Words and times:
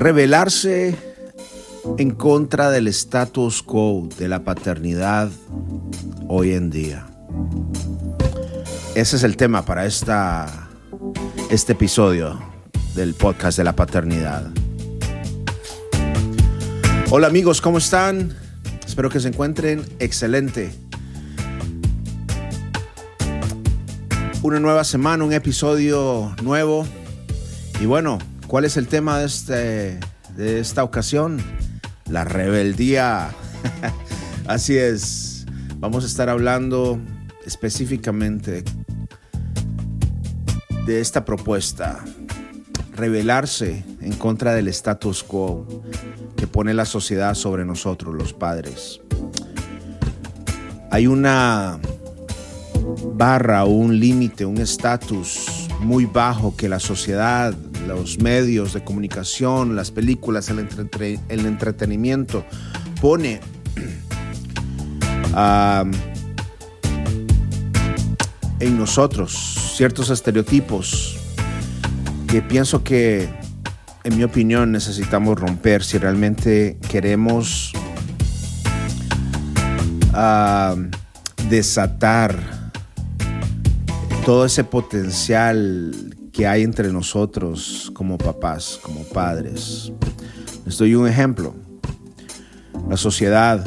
Rebelarse 0.00 0.96
en 1.98 2.12
contra 2.12 2.70
del 2.70 2.88
status 2.88 3.62
quo 3.62 4.08
de 4.18 4.28
la 4.28 4.44
paternidad 4.44 5.30
hoy 6.26 6.54
en 6.54 6.70
día. 6.70 7.06
Ese 8.94 9.16
es 9.16 9.24
el 9.24 9.36
tema 9.36 9.66
para 9.66 9.84
esta, 9.84 10.70
este 11.50 11.72
episodio 11.72 12.40
del 12.94 13.12
podcast 13.12 13.58
de 13.58 13.64
la 13.64 13.76
paternidad. 13.76 14.50
Hola 17.10 17.26
amigos, 17.26 17.60
¿cómo 17.60 17.76
están? 17.76 18.34
Espero 18.86 19.10
que 19.10 19.20
se 19.20 19.28
encuentren 19.28 19.84
excelente. 19.98 20.72
Una 24.40 24.60
nueva 24.60 24.84
semana, 24.84 25.24
un 25.24 25.34
episodio 25.34 26.34
nuevo. 26.42 26.86
Y 27.82 27.84
bueno, 27.84 28.18
¿cuál 28.50 28.64
es 28.64 28.76
el 28.76 28.88
tema 28.88 29.16
de, 29.20 29.26
este, 29.26 30.00
de 30.36 30.58
esta 30.58 30.82
ocasión? 30.82 31.40
La 32.06 32.24
rebeldía. 32.24 33.30
Así 34.48 34.76
es. 34.76 35.46
Vamos 35.76 36.02
a 36.02 36.08
estar 36.08 36.28
hablando 36.28 36.98
específicamente 37.46 38.64
de 40.84 41.00
esta 41.00 41.24
propuesta. 41.24 42.00
Rebelarse 42.92 43.84
en 44.00 44.14
contra 44.14 44.52
del 44.52 44.66
status 44.66 45.22
quo 45.22 45.84
que 46.36 46.48
pone 46.48 46.74
la 46.74 46.86
sociedad 46.86 47.34
sobre 47.34 47.64
nosotros, 47.64 48.16
los 48.16 48.32
padres. 48.32 49.00
Hay 50.90 51.06
una 51.06 51.78
barra 53.14 53.64
un 53.64 54.00
límite, 54.00 54.44
un 54.44 54.58
estatus 54.58 55.68
muy 55.78 56.04
bajo 56.04 56.56
que 56.56 56.68
la 56.68 56.80
sociedad, 56.80 57.54
los 57.86 58.18
medios 58.18 58.72
de 58.72 58.84
comunicación, 58.84 59.76
las 59.76 59.90
películas, 59.90 60.50
el, 60.50 61.46
entretenimiento 61.46 62.44
pone 63.00 63.40
en 68.60 68.78
nosotros 68.78 69.72
ciertos 69.76 70.10
estereotipos 70.10 71.16
que 72.26 72.42
pienso 72.42 72.84
que, 72.84 73.28
en 74.04 74.16
mi 74.16 74.22
opinión, 74.22 74.70
necesitamos 74.70 75.38
romper 75.38 75.82
si 75.82 75.98
realmente 75.98 76.78
queremos 76.88 77.72
desatar 81.48 82.70
todo 84.24 84.44
ese 84.44 84.64
potencial 84.64 85.92
hay 86.44 86.62
entre 86.62 86.92
nosotros 86.92 87.90
como 87.94 88.18
papás, 88.18 88.78
como 88.82 89.04
padres. 89.04 89.92
Les 90.64 90.78
doy 90.78 90.94
un 90.94 91.06
ejemplo. 91.06 91.54
La 92.88 92.96
sociedad, 92.96 93.66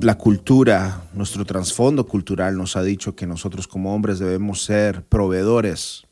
la 0.00 0.16
cultura, 0.16 1.02
nuestro 1.14 1.44
trasfondo 1.44 2.06
cultural 2.06 2.56
nos 2.56 2.76
ha 2.76 2.82
dicho 2.82 3.16
que 3.16 3.26
nosotros 3.26 3.66
como 3.66 3.94
hombres 3.94 4.18
debemos 4.18 4.62
ser 4.62 5.02
proveedores 5.04 6.04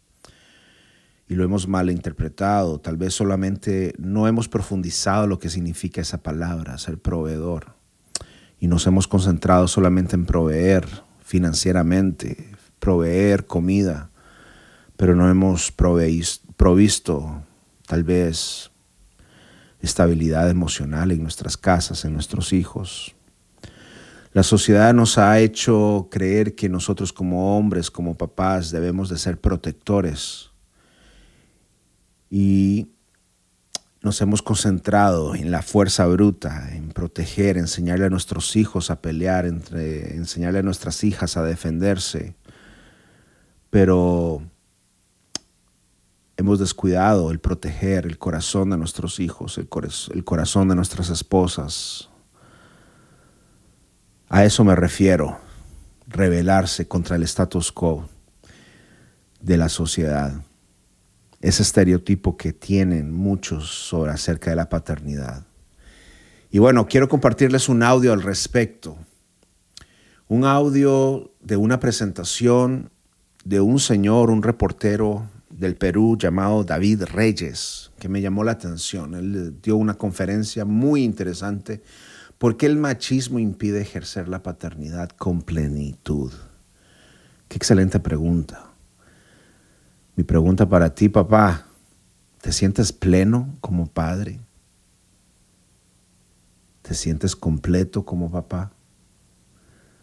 y 1.29 1.35
lo 1.35 1.45
hemos 1.45 1.69
malinterpretado. 1.69 2.79
Tal 2.79 2.97
vez 2.97 3.15
solamente 3.15 3.95
no 3.99 4.29
hemos 4.29 4.49
profundizado 4.49 5.27
lo 5.27 5.39
que 5.39 5.51
significa 5.51 6.01
esa 6.01 6.23
palabra, 6.23 6.79
ser 6.79 6.99
proveedor. 6.99 7.75
Y 8.59 8.69
nos 8.69 8.87
hemos 8.87 9.07
concentrado 9.09 9.69
solamente 9.69 10.17
en 10.17 10.25
proveer 10.25 10.87
financieramente, 11.21 12.51
proveer 12.79 13.47
comida, 13.47 14.11
pero 14.97 15.15
no 15.15 15.29
hemos 15.31 15.73
provisto 15.73 17.43
tal 17.87 18.05
vez 18.05 18.71
estabilidad 19.81 20.51
emocional 20.51 21.13
en 21.13 21.23
nuestras 21.23 21.57
casas, 21.57 22.05
en 22.05 22.15
nuestros 22.15 22.53
hijos. 22.53 23.15
La 24.33 24.43
sociedad 24.43 24.93
nos 24.93 25.17
ha 25.17 25.39
hecho 25.39 26.09
creer 26.11 26.55
que 26.55 26.69
nosotros 26.69 27.13
como 27.13 27.57
hombres, 27.57 27.91
como 27.91 28.17
papás, 28.17 28.71
debemos 28.71 29.09
de 29.09 29.17
ser 29.17 29.41
protectores. 29.41 30.51
Y 32.29 32.89
nos 34.03 34.21
hemos 34.21 34.43
concentrado 34.43 35.35
en 35.35 35.51
la 35.51 35.63
fuerza 35.63 36.07
bruta, 36.07 36.75
en 36.75 36.91
proteger, 36.91 37.57
enseñarle 37.57 38.07
a 38.07 38.11
nuestros 38.11 38.57
hijos 38.57 38.91
a 38.91 39.01
pelear, 39.01 39.47
enseñarle 39.47 40.59
a 40.59 40.63
nuestras 40.63 41.03
hijas 41.03 41.37
a 41.37 41.43
defenderse, 41.43 42.35
pero 43.71 44.43
hemos 46.37 46.59
descuidado 46.59 47.31
el 47.31 47.39
proteger 47.39 48.07
el 48.07 48.19
corazón 48.19 48.71
de 48.71 48.77
nuestros 48.77 49.21
hijos, 49.21 49.59
el, 49.59 49.69
corazón 50.25 50.69
de 50.69 50.75
nuestras 50.75 51.09
esposas. 51.09 52.11
A 54.29 54.45
eso 54.45 54.65
me 54.65 54.77
refiero, 54.77 55.39
rebelarse 56.07 56.87
contra 56.87 57.17
el 57.17 57.23
status 57.23 57.73
quo 57.73 58.09
de 59.41 59.57
la 59.57 59.69
sociedad, 59.69 60.43
ese 61.41 61.63
estereotipo 61.63 62.37
que 62.37 62.53
tienen 62.53 63.13
muchos 63.13 63.71
sobre 63.71 64.11
acerca 64.11 64.51
de 64.51 64.57
la 64.57 64.69
paternidad. 64.69 65.47
Y 66.51 66.59
bueno, 66.59 66.87
quiero 66.87 67.09
compartirles 67.09 67.69
un 67.69 67.83
audio 67.83 68.13
al 68.13 68.23
respecto, 68.23 68.97
un 70.29 70.45
audio 70.45 71.33
de 71.41 71.57
una 71.57 71.81
presentación 71.81 72.91
de 73.45 73.61
un 73.61 73.79
señor, 73.79 74.31
un 74.31 74.43
reportero 74.43 75.29
del 75.59 75.77
Perú 75.77 76.17
llamado 76.19 76.65
David 76.65 77.05
Reyes, 77.05 77.91
que 77.99 78.09
me 78.09 78.21
llamó 78.21 78.45
la 78.45 78.53
atención. 78.53 79.15
Él 79.15 79.61
dio 79.63 79.77
una 79.77 79.95
conferencia 79.95 80.65
muy 80.65 81.03
interesante. 81.03 81.83
¿Por 82.39 82.57
qué 82.57 82.67
el 82.67 82.77
machismo 82.77 83.39
impide 83.39 83.81
ejercer 83.81 84.29
la 84.29 84.43
paternidad 84.43 85.11
con 85.11 85.43
plenitud? 85.43 86.33
Qué 87.49 87.57
excelente 87.57 87.99
pregunta. 88.01 88.71
Mi 90.15 90.25
pregunta 90.25 90.69
para 90.69 90.95
ti, 90.95 91.09
papá, 91.09 91.67
¿te 92.41 92.53
sientes 92.53 92.93
pleno 92.93 93.55
como 93.61 93.87
padre? 93.87 94.41
¿Te 96.83 96.95
sientes 96.95 97.35
completo 97.35 98.05
como 98.05 98.31
papá? 98.31 98.73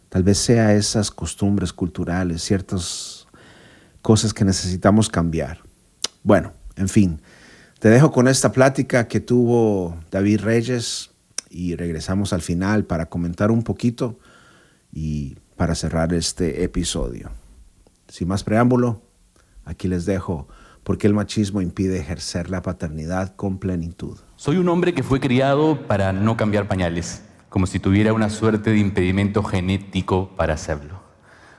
Tal 0.10 0.24
vez 0.24 0.38
sea 0.38 0.74
esas 0.74 1.10
costumbres 1.12 1.74
culturales, 1.74 2.44
ciertos 2.44 3.23
cosas 4.04 4.34
que 4.34 4.46
necesitamos 4.46 5.10
cambiar. 5.10 5.62
Bueno, 6.22 6.54
en 6.76 6.90
fin, 6.90 7.22
te 7.80 7.90
dejo 7.90 8.12
con 8.12 8.28
esta 8.28 8.52
plática 8.52 9.08
que 9.08 9.20
tuvo 9.20 9.98
David 10.12 10.42
Reyes 10.42 11.10
y 11.50 11.76
regresamos 11.76 12.34
al 12.34 12.42
final 12.42 12.86
para 12.86 13.08
comentar 13.08 13.50
un 13.50 13.64
poquito 13.64 14.20
y 14.92 15.38
para 15.56 15.74
cerrar 15.74 16.14
este 16.14 16.64
episodio. 16.64 17.32
Sin 18.10 18.28
más 18.28 18.44
preámbulo, 18.44 19.02
aquí 19.64 19.88
les 19.88 20.06
dejo 20.06 20.48
porque 20.84 21.08
el 21.08 21.14
machismo 21.14 21.62
impide 21.62 21.98
ejercer 21.98 22.50
la 22.50 22.62
paternidad 22.62 23.36
con 23.38 23.58
plenitud. 23.58 24.20
Soy 24.36 24.58
un 24.58 24.68
hombre 24.68 24.94
que 24.94 25.04
fue 25.04 25.22
criado 25.22 25.88
para 25.88 26.12
no 26.12 26.36
cambiar 26.36 26.68
pañales, 26.68 27.24
como 27.48 27.68
si 27.68 27.80
tuviera 27.80 28.12
una 28.12 28.30
suerte 28.30 28.72
de 28.72 28.80
impedimento 28.80 29.44
genético 29.44 30.36
para 30.36 30.56
hacerlo. 30.56 31.03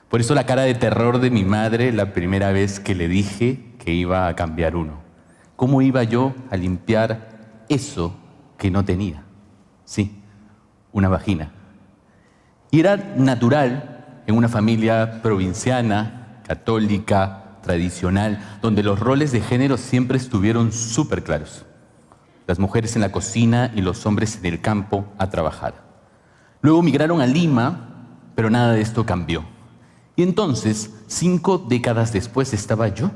Por 0.09 0.21
eso 0.21 0.35
la 0.35 0.45
cara 0.45 0.61
de 0.63 0.75
terror 0.75 1.19
de 1.19 1.31
mi 1.31 1.43
madre 1.43 1.91
la 1.91 2.13
primera 2.13 2.51
vez 2.51 2.79
que 2.79 2.95
le 2.95 3.07
dije 3.07 3.75
que 3.79 3.93
iba 3.93 4.27
a 4.27 4.35
cambiar 4.35 4.75
uno. 4.75 4.99
¿Cómo 5.55 5.81
iba 5.81 6.03
yo 6.03 6.33
a 6.51 6.57
limpiar 6.57 7.65
eso 7.69 8.15
que 8.57 8.71
no 8.71 8.85
tenía? 8.85 9.23
Sí, 9.83 10.21
una 10.91 11.09
vagina. 11.09 11.51
Y 12.71 12.79
era 12.79 12.97
natural 12.97 14.21
en 14.27 14.35
una 14.35 14.49
familia 14.49 15.21
provinciana, 15.21 16.41
católica, 16.45 17.59
tradicional, 17.61 18.39
donde 18.61 18.83
los 18.83 18.99
roles 18.99 19.31
de 19.31 19.41
género 19.41 19.77
siempre 19.77 20.17
estuvieron 20.17 20.71
súper 20.71 21.23
claros. 21.23 21.65
Las 22.47 22.59
mujeres 22.59 22.95
en 22.95 23.01
la 23.01 23.11
cocina 23.11 23.71
y 23.75 23.81
los 23.81 24.05
hombres 24.05 24.37
en 24.37 24.45
el 24.45 24.61
campo 24.61 25.05
a 25.17 25.29
trabajar. 25.29 25.73
Luego 26.61 26.83
migraron 26.83 27.21
a 27.21 27.25
Lima, 27.25 28.07
pero 28.35 28.49
nada 28.49 28.73
de 28.73 28.81
esto 28.81 29.05
cambió. 29.05 29.54
Y 30.15 30.23
entonces, 30.23 30.91
cinco 31.07 31.57
décadas 31.57 32.13
después, 32.13 32.53
estaba 32.53 32.87
yo 32.87 33.11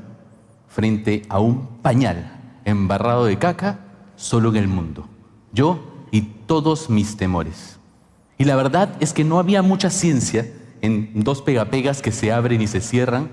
frente 0.68 1.22
a 1.28 1.40
un 1.40 1.66
pañal 1.82 2.60
embarrado 2.64 3.24
de 3.24 3.38
caca 3.38 3.80
solo 4.16 4.50
en 4.50 4.56
el 4.56 4.68
mundo. 4.68 5.08
Yo 5.52 5.80
y 6.10 6.22
todos 6.22 6.90
mis 6.90 7.16
temores. 7.16 7.78
Y 8.38 8.44
la 8.44 8.56
verdad 8.56 8.96
es 9.00 9.12
que 9.12 9.24
no 9.24 9.38
había 9.38 9.62
mucha 9.62 9.90
ciencia 9.90 10.50
en 10.82 11.10
dos 11.14 11.42
pegapegas 11.42 12.02
que 12.02 12.12
se 12.12 12.32
abren 12.32 12.60
y 12.62 12.66
se 12.66 12.80
cierran, 12.80 13.30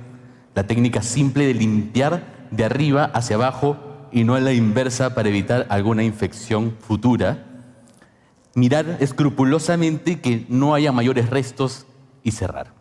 la 0.56 0.66
técnica 0.66 1.02
simple 1.02 1.46
de 1.46 1.54
limpiar 1.54 2.48
de 2.52 2.66
arriba 2.66 3.06
hacia 3.14 3.36
abajo 3.36 3.78
y 4.12 4.24
no 4.24 4.36
a 4.36 4.40
la 4.40 4.54
inversa 4.54 5.14
para 5.14 5.30
evitar 5.30 5.66
alguna 5.70 6.04
infección 6.04 6.76
futura. 6.80 7.46
Mirar 8.56 8.98
escrupulosamente 9.00 10.20
que 10.20 10.46
no 10.50 10.74
haya 10.74 10.92
mayores 10.92 11.30
restos 11.30 11.86
y 12.24 12.32
cerrar. 12.32 12.77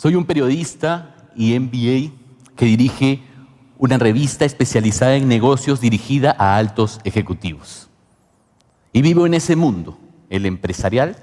Soy 0.00 0.14
un 0.14 0.24
periodista 0.24 1.14
y 1.36 1.58
MBA 1.58 2.10
que 2.56 2.64
dirige 2.64 3.20
una 3.76 3.98
revista 3.98 4.46
especializada 4.46 5.16
en 5.16 5.28
negocios 5.28 5.82
dirigida 5.82 6.34
a 6.38 6.56
altos 6.56 7.00
ejecutivos. 7.04 7.90
Y 8.94 9.02
vivo 9.02 9.26
en 9.26 9.34
ese 9.34 9.56
mundo, 9.56 9.98
el 10.30 10.46
empresarial, 10.46 11.16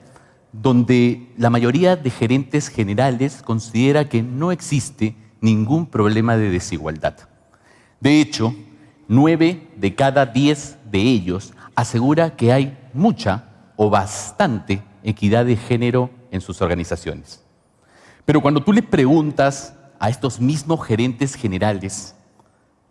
donde 0.54 1.28
la 1.38 1.50
mayoría 1.50 1.96
de 1.96 2.12
gerentes 2.12 2.68
generales 2.68 3.42
considera 3.42 4.10
que 4.10 4.22
no 4.22 4.52
existe 4.52 5.16
ningún 5.42 5.88
problema 5.88 6.38
de 6.38 6.52
desigualdad. 6.52 7.16
De 8.00 8.22
hecho, 8.22 8.54
nueve 9.08 9.70
de 9.76 9.96
cada 9.96 10.28
diez 10.28 10.78
de 10.92 11.02
ellos 11.02 11.52
asegura 11.74 12.36
que 12.36 12.54
hay 12.54 12.78
mucha 12.94 13.46
o 13.76 13.90
bastante 13.90 14.84
equidad 15.02 15.46
de 15.46 15.56
género 15.56 16.12
en 16.30 16.42
sus 16.42 16.62
organizaciones. 16.62 17.47
Pero 18.28 18.42
cuando 18.42 18.62
tú 18.62 18.74
le 18.74 18.84
preguntas 18.84 19.74
a 20.00 20.10
estos 20.10 20.42
mismos 20.42 20.86
gerentes 20.86 21.34
generales, 21.34 22.14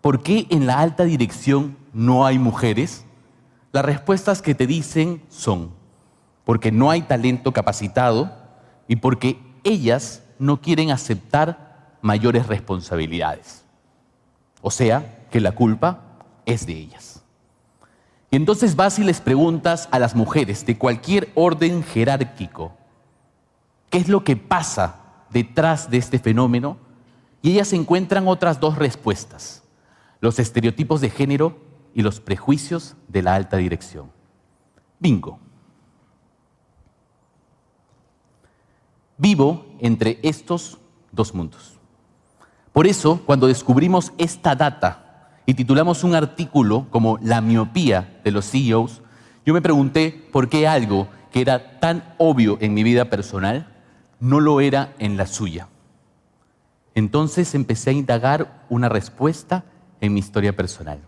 ¿por 0.01 0.23
qué 0.23 0.47
en 0.49 0.67
la 0.67 0.81
alta 0.81 1.05
dirección 1.05 1.77
no 1.93 2.25
hay 2.25 2.39
mujeres? 2.39 3.05
Las 3.71 3.85
respuestas 3.85 4.41
que 4.41 4.55
te 4.55 4.67
dicen 4.67 5.21
son, 5.29 5.73
porque 6.47 6.73
no 6.73 6.91
hay 6.91 7.03
talento 7.03 7.53
capacitado 7.53 8.33
y 8.89 8.97
porque 8.97 9.39
ellas 9.63 10.23
no 10.39 10.63
quieren 10.63 10.91
aceptar 10.91 11.99
mayores 12.01 12.47
responsabilidades. 12.47 13.63
O 14.63 14.71
sea, 14.71 15.27
que 15.31 15.41
la 15.41 15.53
culpa 15.53 16.01
es 16.47 16.65
de 16.65 16.73
ellas. 16.73 17.23
Y 18.31 18.37
entonces 18.37 18.75
vas 18.75 18.99
y 18.99 19.05
les 19.05 19.21
preguntas 19.21 19.87
a 19.91 19.99
las 19.99 20.15
mujeres 20.15 20.65
de 20.65 20.79
cualquier 20.79 21.31
orden 21.35 21.83
jerárquico, 21.83 22.73
¿qué 23.91 23.99
es 23.99 24.09
lo 24.09 24.25
que 24.25 24.37
pasa 24.37 25.03
detrás 25.37 25.91
de 25.91 25.99
este 25.99 26.19
fenómeno? 26.19 26.79
Y 27.43 27.53
ellas 27.53 27.75
encuentran 27.75 28.27
otras 28.27 28.59
dos 28.59 28.79
respuestas, 28.79 29.63
los 30.21 30.39
estereotipos 30.39 31.03
de 31.03 31.11
género 31.11 31.59
y 31.95 32.01
los 32.01 32.21
prejuicios 32.21 32.97
de 33.09 33.21
la 33.21 33.35
alta 33.35 33.59
dirección. 33.59 34.11
Bingo. 34.99 35.39
Vivo 39.19 39.67
entre 39.79 40.19
estos 40.23 40.79
dos 41.13 41.35
mundos. 41.35 41.79
Por 42.73 42.87
eso, 42.87 43.21
cuando 43.27 43.47
descubrimos 43.47 44.13
esta 44.17 44.55
data 44.55 45.33
y 45.45 45.53
titulamos 45.53 46.03
un 46.03 46.15
artículo 46.15 46.87
como 46.91 47.19
La 47.21 47.43
miopía 47.43 48.21
de 48.25 48.31
los 48.31 48.51
CEOs, 48.51 49.03
yo 49.45 49.53
me 49.53 49.63
pregunté 49.63 50.29
por 50.33 50.49
qué 50.49 50.67
algo 50.67 51.09
que 51.31 51.43
era 51.43 51.79
tan 51.79 52.15
obvio 52.17 52.57
en 52.61 52.73
mi 52.73 52.83
vida 52.83 53.11
personal 53.11 53.76
no 54.21 54.41
lo 54.41 54.61
era 54.61 54.95
en 54.99 55.17
la 55.17 55.27
suya. 55.27 55.69
Entonces 56.95 57.55
empecé 57.55 57.91
a 57.91 57.95
indagar 57.95 58.65
una 58.69 58.89
respuesta 58.89 59.65
en 60.01 60.15
mi 60.15 60.21
historia 60.21 60.57
personal. 60.57 61.01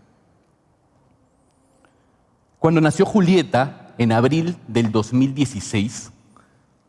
Cuando 2.59 2.81
nació 2.81 3.05
Julieta, 3.05 3.93
en 3.97 4.11
abril 4.11 4.55
del 4.67 4.91
2016, 4.91 6.11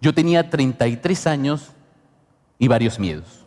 yo 0.01 0.15
tenía 0.15 0.49
33 0.49 1.27
años 1.27 1.71
y 2.59 2.69
varios 2.69 2.99
miedos. 2.99 3.47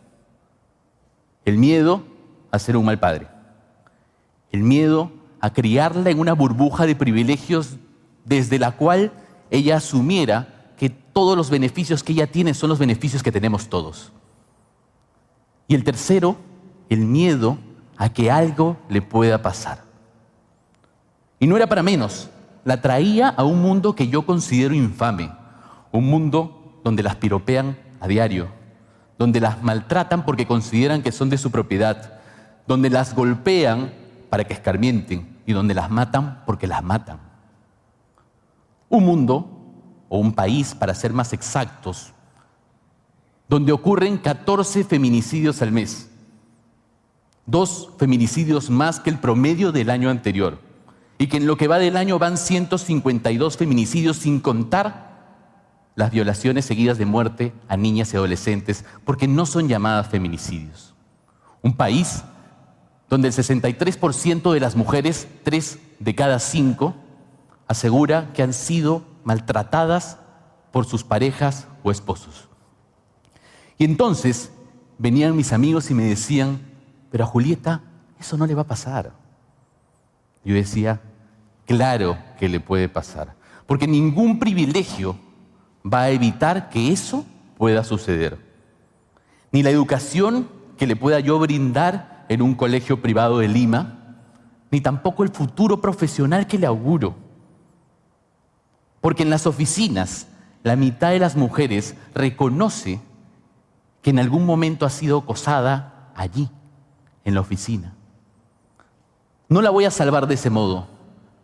El 1.44 1.58
miedo 1.58 2.04
a 2.50 2.58
ser 2.58 2.76
un 2.76 2.84
mal 2.84 2.98
padre 2.98 3.34
el 4.54 4.62
miedo 4.62 5.10
a 5.40 5.52
criarla 5.52 6.10
en 6.10 6.20
una 6.20 6.32
burbuja 6.32 6.86
de 6.86 6.94
privilegios 6.94 7.76
desde 8.24 8.60
la 8.60 8.70
cual 8.70 9.10
ella 9.50 9.78
asumiera 9.78 10.53
todos 11.14 11.36
los 11.36 11.48
beneficios 11.48 12.02
que 12.02 12.12
ella 12.12 12.26
tiene 12.26 12.52
son 12.52 12.68
los 12.68 12.78
beneficios 12.78 13.22
que 13.22 13.32
tenemos 13.32 13.68
todos. 13.68 14.12
Y 15.66 15.74
el 15.74 15.84
tercero, 15.84 16.36
el 16.90 17.06
miedo 17.06 17.56
a 17.96 18.10
que 18.10 18.30
algo 18.30 18.76
le 18.90 19.00
pueda 19.00 19.40
pasar. 19.40 19.84
Y 21.38 21.46
no 21.46 21.56
era 21.56 21.66
para 21.66 21.82
menos, 21.82 22.28
la 22.64 22.80
traía 22.82 23.28
a 23.28 23.44
un 23.44 23.62
mundo 23.62 23.94
que 23.94 24.08
yo 24.08 24.26
considero 24.26 24.74
infame, 24.74 25.30
un 25.92 26.04
mundo 26.04 26.80
donde 26.82 27.02
las 27.02 27.16
piropean 27.16 27.78
a 28.00 28.08
diario, 28.08 28.48
donde 29.18 29.40
las 29.40 29.62
maltratan 29.62 30.24
porque 30.24 30.46
consideran 30.46 31.02
que 31.02 31.12
son 31.12 31.30
de 31.30 31.38
su 31.38 31.50
propiedad, 31.50 32.20
donde 32.66 32.90
las 32.90 33.14
golpean 33.14 33.92
para 34.30 34.44
que 34.44 34.54
escarmienten 34.54 35.38
y 35.46 35.52
donde 35.52 35.74
las 35.74 35.90
matan 35.90 36.42
porque 36.46 36.66
las 36.66 36.82
matan. 36.82 37.18
Un 38.88 39.04
mundo, 39.04 39.53
o 40.14 40.18
un 40.18 40.32
país 40.32 40.76
para 40.76 40.94
ser 40.94 41.12
más 41.12 41.32
exactos, 41.32 42.12
donde 43.48 43.72
ocurren 43.72 44.16
14 44.16 44.84
feminicidios 44.84 45.60
al 45.60 45.72
mes, 45.72 46.08
dos 47.46 47.90
feminicidios 47.98 48.70
más 48.70 49.00
que 49.00 49.10
el 49.10 49.18
promedio 49.18 49.72
del 49.72 49.90
año 49.90 50.10
anterior, 50.10 50.60
y 51.18 51.26
que 51.26 51.38
en 51.38 51.48
lo 51.48 51.56
que 51.56 51.66
va 51.66 51.80
del 51.80 51.96
año 51.96 52.20
van 52.20 52.36
152 52.36 53.56
feminicidios 53.56 54.18
sin 54.18 54.38
contar 54.38 55.14
las 55.96 56.12
violaciones 56.12 56.64
seguidas 56.64 56.96
de 56.96 57.06
muerte 57.06 57.52
a 57.66 57.76
niñas 57.76 58.14
y 58.14 58.16
adolescentes, 58.16 58.84
porque 59.04 59.26
no 59.26 59.46
son 59.46 59.66
llamadas 59.66 60.06
feminicidios. 60.06 60.94
Un 61.60 61.76
país 61.76 62.22
donde 63.10 63.26
el 63.26 63.34
63% 63.34 64.52
de 64.52 64.60
las 64.60 64.76
mujeres, 64.76 65.26
tres 65.42 65.80
de 65.98 66.14
cada 66.14 66.38
cinco, 66.38 66.94
asegura 67.66 68.32
que 68.32 68.44
han 68.44 68.52
sido 68.52 69.12
maltratadas 69.24 70.18
por 70.70 70.86
sus 70.86 71.04
parejas 71.04 71.66
o 71.82 71.90
esposos. 71.90 72.48
Y 73.78 73.84
entonces 73.84 74.52
venían 74.98 75.36
mis 75.36 75.52
amigos 75.52 75.90
y 75.90 75.94
me 75.94 76.04
decían, 76.04 76.60
pero 77.10 77.24
a 77.24 77.26
Julieta 77.26 77.82
eso 78.18 78.36
no 78.36 78.46
le 78.46 78.54
va 78.54 78.62
a 78.62 78.66
pasar. 78.66 79.12
Yo 80.44 80.54
decía, 80.54 81.00
claro 81.66 82.18
que 82.38 82.48
le 82.48 82.60
puede 82.60 82.88
pasar, 82.88 83.34
porque 83.66 83.86
ningún 83.86 84.38
privilegio 84.38 85.16
va 85.84 86.02
a 86.02 86.10
evitar 86.10 86.68
que 86.70 86.92
eso 86.92 87.24
pueda 87.56 87.84
suceder. 87.84 88.38
Ni 89.52 89.62
la 89.62 89.70
educación 89.70 90.48
que 90.76 90.86
le 90.86 90.96
pueda 90.96 91.20
yo 91.20 91.38
brindar 91.38 92.26
en 92.28 92.42
un 92.42 92.54
colegio 92.54 93.00
privado 93.00 93.38
de 93.38 93.48
Lima, 93.48 94.18
ni 94.70 94.80
tampoco 94.80 95.22
el 95.22 95.28
futuro 95.30 95.80
profesional 95.80 96.46
que 96.46 96.58
le 96.58 96.66
auguro. 96.66 97.14
Porque 99.04 99.22
en 99.22 99.28
las 99.28 99.46
oficinas, 99.46 100.28
la 100.62 100.76
mitad 100.76 101.10
de 101.10 101.18
las 101.18 101.36
mujeres 101.36 101.94
reconoce 102.14 103.02
que 104.00 104.08
en 104.08 104.18
algún 104.18 104.46
momento 104.46 104.86
ha 104.86 104.88
sido 104.88 105.18
acosada 105.18 106.10
allí, 106.16 106.48
en 107.22 107.34
la 107.34 107.42
oficina. 107.42 107.92
No 109.50 109.60
la 109.60 109.68
voy 109.68 109.84
a 109.84 109.90
salvar 109.90 110.26
de 110.26 110.36
ese 110.36 110.48
modo, 110.48 110.86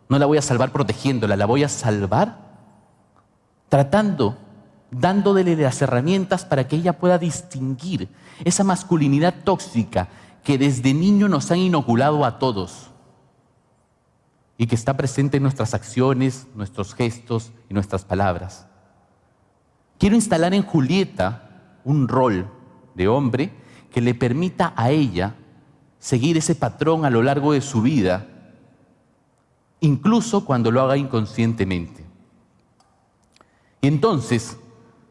no 0.09 0.17
la 0.17 0.25
voy 0.25 0.39
a 0.39 0.41
salvar 0.41 0.71
protegiéndola, 0.71 1.35
la 1.35 1.45
voy 1.45 1.63
a 1.63 1.69
salvar 1.69 2.39
tratando, 3.69 4.39
dándole 4.89 5.55
las 5.55 5.83
herramientas 5.83 6.45
para 6.45 6.67
que 6.67 6.77
ella 6.77 6.97
pueda 6.97 7.19
distinguir 7.19 8.09
esa 8.43 8.63
masculinidad 8.63 9.35
tóxica 9.43 10.07
que 10.43 10.57
desde 10.57 10.95
niño 10.95 11.29
nos 11.29 11.51
han 11.51 11.59
inoculado 11.59 12.25
a 12.25 12.39
todos 12.39 12.90
y 14.61 14.67
que 14.67 14.75
está 14.75 14.95
presente 14.95 15.37
en 15.37 15.43
nuestras 15.43 15.73
acciones, 15.73 16.45
nuestros 16.53 16.93
gestos 16.93 17.51
y 17.67 17.73
nuestras 17.73 18.05
palabras. 18.05 18.67
Quiero 19.97 20.15
instalar 20.15 20.53
en 20.53 20.61
Julieta 20.61 21.79
un 21.83 22.07
rol 22.07 22.47
de 22.93 23.07
hombre 23.07 23.51
que 23.89 24.01
le 24.01 24.13
permita 24.13 24.71
a 24.77 24.91
ella 24.91 25.33
seguir 25.97 26.37
ese 26.37 26.53
patrón 26.53 27.05
a 27.05 27.09
lo 27.09 27.23
largo 27.23 27.53
de 27.53 27.61
su 27.61 27.81
vida, 27.81 28.27
incluso 29.79 30.45
cuando 30.45 30.69
lo 30.69 30.81
haga 30.81 30.95
inconscientemente. 30.95 32.05
Y 33.81 33.87
entonces, 33.87 34.59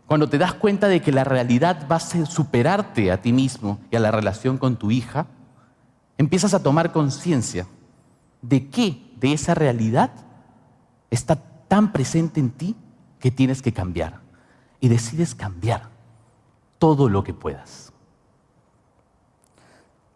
cuando 0.06 0.28
te 0.28 0.38
das 0.38 0.54
cuenta 0.54 0.86
de 0.86 1.02
que 1.02 1.10
la 1.10 1.24
realidad 1.24 1.88
va 1.90 1.96
a 1.96 1.98
superarte 1.98 3.10
a 3.10 3.20
ti 3.20 3.32
mismo 3.32 3.80
y 3.90 3.96
a 3.96 4.00
la 4.00 4.12
relación 4.12 4.58
con 4.58 4.76
tu 4.76 4.92
hija, 4.92 5.26
empiezas 6.18 6.54
a 6.54 6.62
tomar 6.62 6.92
conciencia 6.92 7.66
de 8.42 8.68
qué 8.68 9.09
de 9.20 9.32
esa 9.32 9.54
realidad 9.54 10.10
está 11.10 11.36
tan 11.68 11.92
presente 11.92 12.40
en 12.40 12.50
ti 12.50 12.76
que 13.18 13.30
tienes 13.30 13.62
que 13.62 13.72
cambiar. 13.72 14.20
Y 14.80 14.88
decides 14.88 15.34
cambiar 15.34 15.90
todo 16.78 17.08
lo 17.08 17.22
que 17.22 17.34
puedas. 17.34 17.92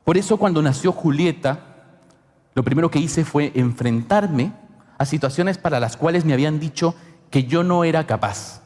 Por 0.05 0.17
eso 0.17 0.39
cuando 0.39 0.63
nació 0.63 0.93
Julieta, 0.93 1.61
lo 2.55 2.63
primero 2.63 2.91
que 2.91 2.99
hice 2.99 3.25
fue 3.25 3.53
enfrentarme 3.55 4.53
a 4.97 5.05
situaciones 5.05 5.59
para 5.59 5.81
las 5.81 5.97
cuales 5.97 6.25
me 6.25 6.33
habían 6.33 6.59
dicho 6.59 6.95
que 7.31 7.45
yo 7.45 7.63
no 7.63 7.85
era 7.85 8.07
capaz 8.07 8.65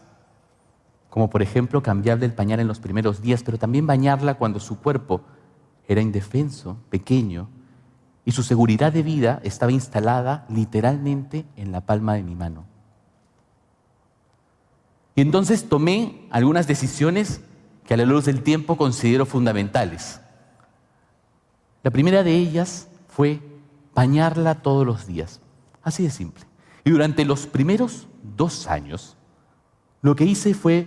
como 1.11 1.31
por 1.31 1.43
ejemplo 1.43 1.83
cambiarle 1.83 2.27
el 2.27 2.33
pañal 2.33 2.61
en 2.61 2.69
los 2.69 2.81
primeros 2.81 3.23
días, 3.23 3.43
pero 3.43 3.59
también 3.59 3.87
bañarla 3.87 4.35
cuando 4.35 4.61
su 4.61 4.79
cuerpo 4.79 5.23
era 5.87 6.01
indefenso, 6.01 6.77
pequeño, 6.91 7.49
y 8.29 8.33
su 8.33 8.43
seguridad 8.43 8.93
de 8.93 9.03
vida 9.03 9.41
estaba 9.43 9.73
instalada 9.73 10.45
literalmente 10.51 11.47
en 11.57 11.73
la 11.73 11.81
palma 11.81 12.13
de 12.13 12.23
mi 12.23 12.35
mano. 12.35 12.67
Y 15.15 15.23
entonces 15.23 15.67
tomé 15.67 16.29
algunas 16.31 16.67
decisiones 16.67 17.41
que 17.87 17.95
a 17.95 17.97
la 17.97 18.05
luz 18.05 18.27
del 18.27 18.43
tiempo 18.43 18.77
considero 18.77 19.25
fundamentales. 19.25 20.21
La 21.83 21.91
primera 21.91 22.23
de 22.23 22.35
ellas 22.35 22.89
fue 23.07 23.41
bañarla 23.95 24.57
todos 24.57 24.85
los 24.85 25.07
días. 25.07 25.41
Así 25.83 26.03
de 26.03 26.11
simple. 26.11 26.45
Y 26.85 26.91
durante 26.91 27.25
los 27.25 27.47
primeros 27.47 28.09
dos 28.37 28.67
años, 28.67 29.17
lo 30.03 30.15
que 30.15 30.25
hice 30.25 30.53
fue 30.53 30.87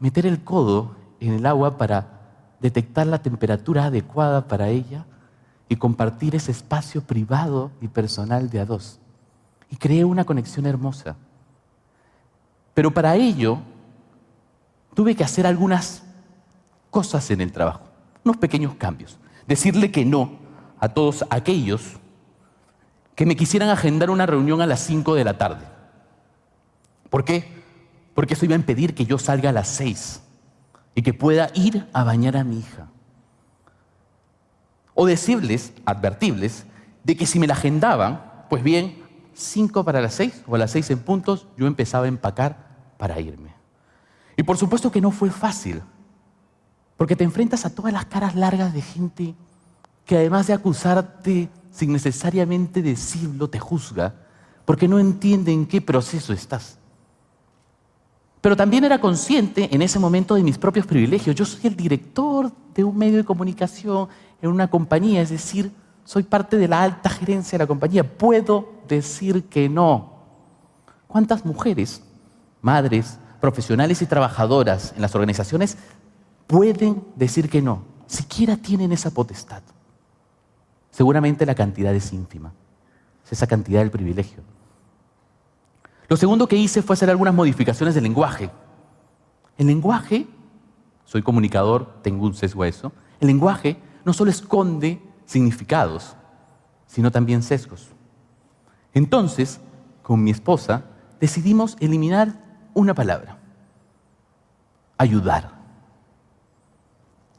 meter 0.00 0.26
el 0.26 0.42
codo 0.42 0.96
en 1.20 1.32
el 1.32 1.46
agua 1.46 1.78
para 1.78 2.22
detectar 2.60 3.06
la 3.06 3.22
temperatura 3.22 3.84
adecuada 3.84 4.48
para 4.48 4.68
ella 4.68 5.06
y 5.70 5.76
compartir 5.76 6.34
ese 6.34 6.50
espacio 6.50 7.00
privado 7.00 7.70
y 7.80 7.86
personal 7.86 8.50
de 8.50 8.58
a 8.58 8.66
dos. 8.66 8.98
Y 9.70 9.76
creé 9.76 10.04
una 10.04 10.24
conexión 10.24 10.66
hermosa. 10.66 11.16
Pero 12.74 12.92
para 12.92 13.14
ello 13.14 13.58
tuve 14.94 15.14
que 15.14 15.22
hacer 15.22 15.46
algunas 15.46 16.02
cosas 16.90 17.30
en 17.30 17.40
el 17.40 17.52
trabajo, 17.52 17.82
unos 18.24 18.36
pequeños 18.38 18.74
cambios. 18.74 19.20
Decirle 19.46 19.92
que 19.92 20.04
no 20.04 20.40
a 20.80 20.88
todos 20.88 21.24
aquellos 21.30 22.00
que 23.14 23.24
me 23.24 23.36
quisieran 23.36 23.68
agendar 23.68 24.10
una 24.10 24.26
reunión 24.26 24.60
a 24.60 24.66
las 24.66 24.80
5 24.80 25.14
de 25.14 25.24
la 25.24 25.38
tarde. 25.38 25.66
¿Por 27.10 27.24
qué? 27.24 27.62
Porque 28.14 28.34
eso 28.34 28.44
iba 28.44 28.54
a 28.54 28.58
impedir 28.58 28.92
que 28.92 29.06
yo 29.06 29.18
salga 29.18 29.50
a 29.50 29.52
las 29.52 29.68
6 29.68 30.20
y 30.96 31.02
que 31.02 31.14
pueda 31.14 31.50
ir 31.54 31.86
a 31.92 32.02
bañar 32.02 32.36
a 32.36 32.42
mi 32.42 32.58
hija. 32.58 32.88
O 35.00 35.06
decirles, 35.06 35.72
advertirles, 35.86 36.66
de 37.04 37.16
que 37.16 37.24
si 37.24 37.38
me 37.38 37.46
la 37.46 37.54
agendaban, 37.54 38.44
pues 38.50 38.62
bien, 38.62 39.02
5 39.32 39.82
para 39.82 40.02
las 40.02 40.12
6 40.12 40.42
o 40.46 40.56
a 40.56 40.58
las 40.58 40.72
6 40.72 40.90
en 40.90 40.98
puntos, 40.98 41.46
yo 41.56 41.66
empezaba 41.66 42.04
a 42.04 42.08
empacar 42.08 42.92
para 42.98 43.18
irme. 43.18 43.54
Y 44.36 44.42
por 44.42 44.58
supuesto 44.58 44.92
que 44.92 45.00
no 45.00 45.10
fue 45.10 45.30
fácil, 45.30 45.80
porque 46.98 47.16
te 47.16 47.24
enfrentas 47.24 47.64
a 47.64 47.74
todas 47.74 47.94
las 47.94 48.04
caras 48.04 48.34
largas 48.34 48.74
de 48.74 48.82
gente 48.82 49.34
que 50.04 50.18
además 50.18 50.48
de 50.48 50.52
acusarte 50.52 51.48
sin 51.70 51.94
necesariamente 51.94 52.82
decirlo, 52.82 53.48
te 53.48 53.58
juzga, 53.58 54.16
porque 54.66 54.86
no 54.86 54.98
entiende 54.98 55.50
en 55.50 55.64
qué 55.64 55.80
proceso 55.80 56.34
estás. 56.34 56.76
Pero 58.40 58.56
también 58.56 58.84
era 58.84 59.00
consciente 59.00 59.68
en 59.74 59.82
ese 59.82 59.98
momento 59.98 60.34
de 60.34 60.42
mis 60.42 60.56
propios 60.56 60.86
privilegios. 60.86 61.36
Yo 61.36 61.44
soy 61.44 61.60
el 61.64 61.76
director 61.76 62.50
de 62.74 62.84
un 62.84 62.96
medio 62.96 63.18
de 63.18 63.24
comunicación 63.24 64.08
en 64.40 64.50
una 64.50 64.68
compañía, 64.68 65.20
es 65.20 65.30
decir, 65.30 65.70
soy 66.04 66.22
parte 66.22 66.56
de 66.56 66.66
la 66.66 66.82
alta 66.82 67.10
gerencia 67.10 67.58
de 67.58 67.64
la 67.64 67.68
compañía. 67.68 68.02
Puedo 68.02 68.80
decir 68.88 69.44
que 69.44 69.68
no. 69.68 70.14
¿Cuántas 71.06 71.44
mujeres, 71.44 72.02
madres, 72.62 73.18
profesionales 73.40 74.00
y 74.00 74.06
trabajadoras 74.06 74.92
en 74.96 75.02
las 75.02 75.14
organizaciones 75.14 75.76
pueden 76.46 77.04
decir 77.16 77.50
que 77.50 77.60
no? 77.60 77.84
Siquiera 78.06 78.56
tienen 78.56 78.90
esa 78.92 79.10
potestad. 79.10 79.62
Seguramente 80.90 81.46
la 81.46 81.54
cantidad 81.54 81.94
es 81.94 82.12
ínfima. 82.12 82.52
Es 83.24 83.32
esa 83.32 83.46
cantidad 83.46 83.80
del 83.80 83.90
privilegio. 83.90 84.42
Lo 86.10 86.16
segundo 86.16 86.48
que 86.48 86.56
hice 86.56 86.82
fue 86.82 86.94
hacer 86.94 87.08
algunas 87.08 87.32
modificaciones 87.32 87.94
del 87.94 88.02
lenguaje. 88.02 88.50
El 89.56 89.68
lenguaje, 89.68 90.26
soy 91.04 91.22
comunicador, 91.22 92.02
tengo 92.02 92.26
un 92.26 92.34
sesgo 92.34 92.64
a 92.64 92.68
eso, 92.68 92.90
el 93.20 93.28
lenguaje 93.28 93.76
no 94.04 94.12
solo 94.12 94.32
esconde 94.32 95.00
significados, 95.24 96.16
sino 96.88 97.12
también 97.12 97.44
sesgos. 97.44 97.90
Entonces, 98.92 99.60
con 100.02 100.24
mi 100.24 100.32
esposa, 100.32 100.82
decidimos 101.20 101.76
eliminar 101.78 102.34
una 102.74 102.92
palabra, 102.92 103.38
ayudar. 104.98 105.52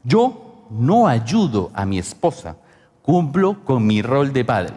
Yo 0.02 0.64
no 0.70 1.08
ayudo 1.08 1.70
a 1.74 1.84
mi 1.84 1.98
esposa, 1.98 2.56
cumplo 3.02 3.62
con 3.66 3.86
mi 3.86 4.00
rol 4.00 4.32
de 4.32 4.46
padre. 4.46 4.76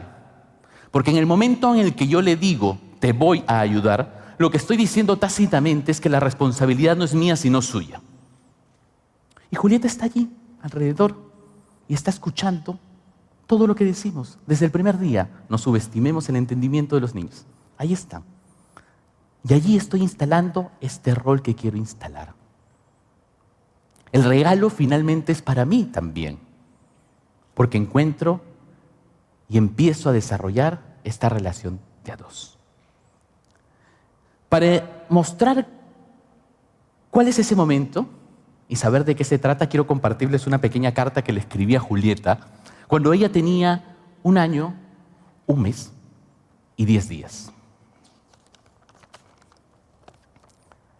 Porque 0.91 1.11
en 1.11 1.17
el 1.17 1.25
momento 1.25 1.73
en 1.73 1.79
el 1.79 1.95
que 1.95 2.07
yo 2.07 2.21
le 2.21 2.35
digo, 2.35 2.77
te 3.05 3.13
voy 3.13 3.43
a 3.45 3.59
ayudar, 3.59 4.33
lo 4.39 4.49
que 4.49 4.57
estoy 4.57 4.77
diciendo 4.77 5.15
tácitamente 5.17 5.91
es 5.91 6.01
que 6.01 6.09
la 6.09 6.19
responsabilidad 6.19 6.97
no 6.97 7.03
es 7.03 7.13
mía, 7.13 7.35
sino 7.35 7.61
suya. 7.61 8.01
Y 9.51 9.55
Julieta 9.55 9.85
está 9.85 10.05
allí, 10.05 10.35
alrededor, 10.63 11.15
y 11.87 11.93
está 11.93 12.09
escuchando 12.09 12.79
todo 13.45 13.67
lo 13.67 13.75
que 13.75 13.85
decimos. 13.85 14.39
Desde 14.47 14.65
el 14.65 14.71
primer 14.71 14.97
día 14.97 15.29
nos 15.49 15.61
subestimemos 15.61 16.27
el 16.29 16.35
entendimiento 16.37 16.95
de 16.95 17.01
los 17.01 17.13
niños. 17.13 17.45
Ahí 17.77 17.93
está. 17.93 18.23
Y 19.47 19.53
allí 19.53 19.77
estoy 19.77 20.01
instalando 20.01 20.71
este 20.81 21.13
rol 21.13 21.43
que 21.43 21.53
quiero 21.53 21.77
instalar. 21.77 22.33
El 24.13 24.23
regalo 24.23 24.71
finalmente 24.71 25.31
es 25.31 25.43
para 25.43 25.63
mí 25.63 25.83
también, 25.83 26.39
porque 27.53 27.77
encuentro 27.77 28.41
y 29.47 29.59
empiezo 29.59 30.09
a 30.09 30.11
desarrollar 30.11 30.97
esta 31.03 31.29
relación 31.29 31.79
de 32.03 32.11
a 32.11 32.17
dos. 32.17 32.54
Para 34.55 35.05
mostrar 35.09 35.67
cuál 37.11 37.27
es 37.27 37.37
ese 37.37 37.57
momento 37.57 38.07
y 38.69 38.77
saber 38.77 39.03
de 39.03 39.13
qué 39.13 39.25
se 39.25 39.37
trata, 39.37 39.67
quiero 39.67 39.85
compartirles 39.85 40.47
una 40.47 40.61
pequeña 40.61 40.93
carta 40.93 41.25
que 41.25 41.33
le 41.33 41.41
escribí 41.41 41.75
a 41.75 41.81
Julieta 41.81 42.39
cuando 42.87 43.11
ella 43.11 43.29
tenía 43.29 43.97
un 44.23 44.37
año, 44.37 44.73
un 45.45 45.61
mes 45.61 45.91
y 46.77 46.85
diez 46.85 47.09
días. 47.09 47.51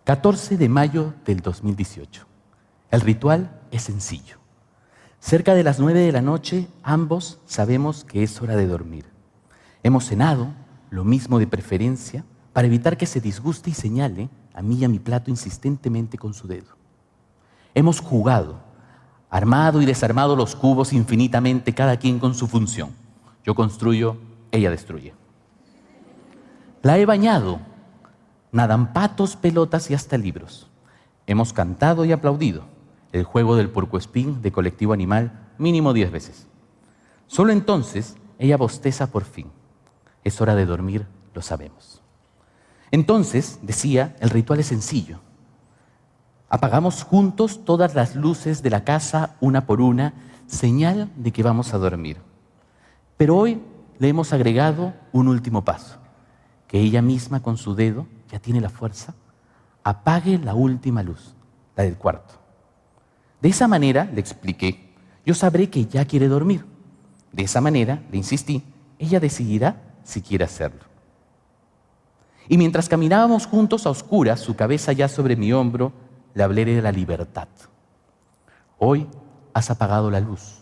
14 0.04 0.58
de 0.58 0.68
mayo 0.68 1.14
del 1.24 1.40
2018. 1.40 2.26
El 2.92 3.00
ritual 3.00 3.62
es 3.72 3.84
sencillo. 3.84 4.38
Cerca 5.22 5.54
de 5.54 5.64
las 5.64 5.80
nueve 5.80 6.02
de 6.02 6.12
la 6.12 6.22
noche, 6.22 6.68
ambos 6.84 7.40
sabemos 7.46 8.04
que 8.04 8.22
es 8.22 8.42
hora 8.42 8.58
de 8.58 8.68
dormir. 8.68 9.06
Hemos 9.82 10.08
cenado, 10.08 10.50
lo 10.90 11.06
mismo 11.06 11.40
de 11.40 11.48
preferencia, 11.48 12.26
para 12.56 12.68
evitar 12.68 12.96
que 12.96 13.06
se 13.06 13.20
disguste 13.20 13.72
y 13.72 13.74
señale 13.74 14.30
a 14.54 14.62
mí 14.62 14.78
y 14.78 14.86
a 14.86 14.88
mi 14.88 14.98
plato 14.98 15.30
insistentemente 15.30 16.18
con 16.18 16.34
su 16.34 16.48
dedo. 16.48 16.78
Hemos 17.74 18.00
jugado, 18.00 18.62
armado 19.30 19.82
y 19.82 19.86
desarmado 19.86 20.38
los 20.38 20.56
cubos 20.56 20.94
infinitamente, 20.94 21.74
cada 21.74 21.98
quien 21.98 22.18
con 22.18 22.34
su 22.34 22.48
función. 22.48 22.92
Yo 23.44 23.56
construyo, 23.56 24.16
ella 24.54 24.72
destruye. 24.72 25.14
La 26.82 26.98
he 26.98 27.06
bañado, 27.06 27.60
nadan 28.54 28.94
patos, 28.94 29.36
pelotas 29.36 29.92
y 29.92 29.94
hasta 29.94 30.18
libros. 30.18 30.70
Hemos 31.28 31.52
cantado 31.52 32.06
y 32.06 32.14
aplaudido 32.14 32.64
el 33.12 33.26
juego 33.26 33.58
del 33.58 33.70
puercoespín 33.70 34.42
de 34.42 34.54
colectivo 34.54 34.94
animal 34.94 35.50
mínimo 35.58 35.92
diez 35.92 36.10
veces. 36.10 36.48
Solo 37.28 37.52
entonces 37.52 38.16
ella 38.40 38.56
bosteza 38.56 39.08
por 39.08 39.26
fin. 39.26 39.52
Es 40.24 40.40
hora 40.40 40.56
de 40.56 40.66
dormir, 40.66 41.06
lo 41.34 41.42
sabemos. 41.42 42.05
Entonces, 42.92 43.60
decía, 43.62 44.16
el 44.20 44.30
ritual 44.30 44.60
es 44.60 44.68
sencillo. 44.68 45.20
Apagamos 46.50 47.04
juntos 47.04 47.66
todas 47.66 47.96
las 47.96 48.16
luces 48.16 48.62
de 48.62 48.70
la 48.70 48.84
casa 48.84 49.36
una 49.42 49.66
por 49.66 49.82
una, 49.82 50.14
señal 50.48 51.12
de 51.16 51.32
que 51.32 51.44
vamos 51.44 51.74
a 51.74 51.78
dormir. 51.78 52.18
Pero 53.18 53.38
hoy 53.38 53.62
le 54.00 54.10
hemos 54.10 54.34
agregado 54.34 54.94
un 55.12 55.28
último 55.28 55.64
paso, 55.64 55.98
que 56.68 56.80
ella 56.80 57.02
misma 57.02 57.42
con 57.42 57.58
su 57.58 57.76
dedo, 57.76 58.08
ya 58.32 58.40
tiene 58.40 58.62
la 58.62 58.70
fuerza, 58.70 59.16
apague 59.84 60.38
la 60.38 60.54
última 60.54 61.04
luz, 61.04 61.34
la 61.76 61.84
del 61.84 61.98
cuarto. 61.98 62.36
De 63.42 63.50
esa 63.50 63.68
manera, 63.68 64.10
le 64.14 64.20
expliqué, 64.20 64.94
yo 65.26 65.34
sabré 65.34 65.70
que 65.70 65.86
ya 65.86 66.06
quiere 66.06 66.28
dormir. 66.28 66.66
De 67.32 67.44
esa 67.44 67.62
manera, 67.62 68.04
le 68.12 68.18
insistí, 68.18 68.64
ella 69.00 69.20
decidirá 69.20 69.82
si 70.04 70.22
quiere 70.22 70.46
hacerlo. 70.46 70.95
Y 72.48 72.58
mientras 72.58 72.90
caminábamos 72.90 73.48
juntos 73.48 73.86
a 73.86 73.90
oscuras, 73.90 74.40
su 74.40 74.56
cabeza 74.56 74.92
ya 74.94 75.08
sobre 75.08 75.36
mi 75.36 75.52
hombro, 75.52 75.94
le 76.34 76.44
hablé 76.44 76.66
de 76.66 76.82
la 76.82 76.92
libertad. 76.92 77.48
Hoy 78.78 79.08
has 79.54 79.72
apagado 79.72 80.12
la 80.12 80.20
luz. 80.20 80.60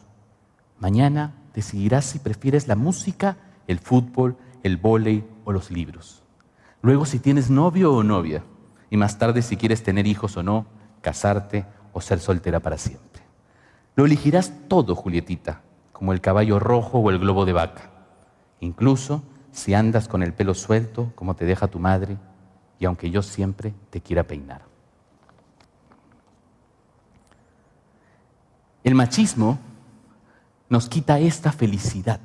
Mañana 0.80 1.34
decidirás 1.54 2.06
si 2.06 2.20
prefieres 2.20 2.68
la 2.68 2.76
música, 2.76 3.38
el 3.68 3.80
fútbol, 3.80 4.38
el 4.64 4.78
vóley 4.78 5.26
o 5.46 5.52
los 5.52 5.72
libros. 5.72 6.24
Luego 6.82 7.06
si 7.06 7.20
tienes 7.20 7.50
novio 7.50 7.94
o 7.94 8.04
novia. 8.04 8.44
Y 8.90 8.98
más 8.98 9.18
tarde 9.18 9.42
si 9.42 9.58
quieres 9.58 9.82
tener 9.82 10.06
hijos 10.06 10.38
o 10.38 10.44
no, 10.44 10.68
casarte 11.02 11.66
o 11.94 12.02
ser 12.02 12.20
soltera 12.20 12.60
para 12.60 12.78
siempre. 12.78 13.24
Lo 13.96 14.06
elegirás 14.06 14.54
todo, 14.68 14.96
Julietita, 14.96 15.62
como 15.92 16.14
el 16.14 16.22
caballo 16.22 16.60
rojo 16.60 17.00
o 17.00 17.10
el 17.10 17.20
globo 17.20 17.46
de 17.46 17.54
vaca. 17.54 17.90
Incluso 18.60 19.24
si 19.54 19.76
andas 19.76 20.08
con 20.08 20.24
el 20.24 20.34
pelo 20.34 20.56
suelto, 20.56 21.14
como 21.16 21.36
te 21.36 21.46
deja 21.46 21.68
tu 21.68 21.80
madre, 21.80 22.18
y 22.80 22.86
aunque 22.86 23.12
yo 23.12 23.22
siempre 23.22 23.74
te 23.92 24.02
quiera 24.02 24.24
peinar. 24.24 24.64
El 28.84 28.96
machismo 28.96 29.60
nos 30.68 30.90
quita 30.90 31.20
esta 31.20 31.52
felicidad. 31.52 32.20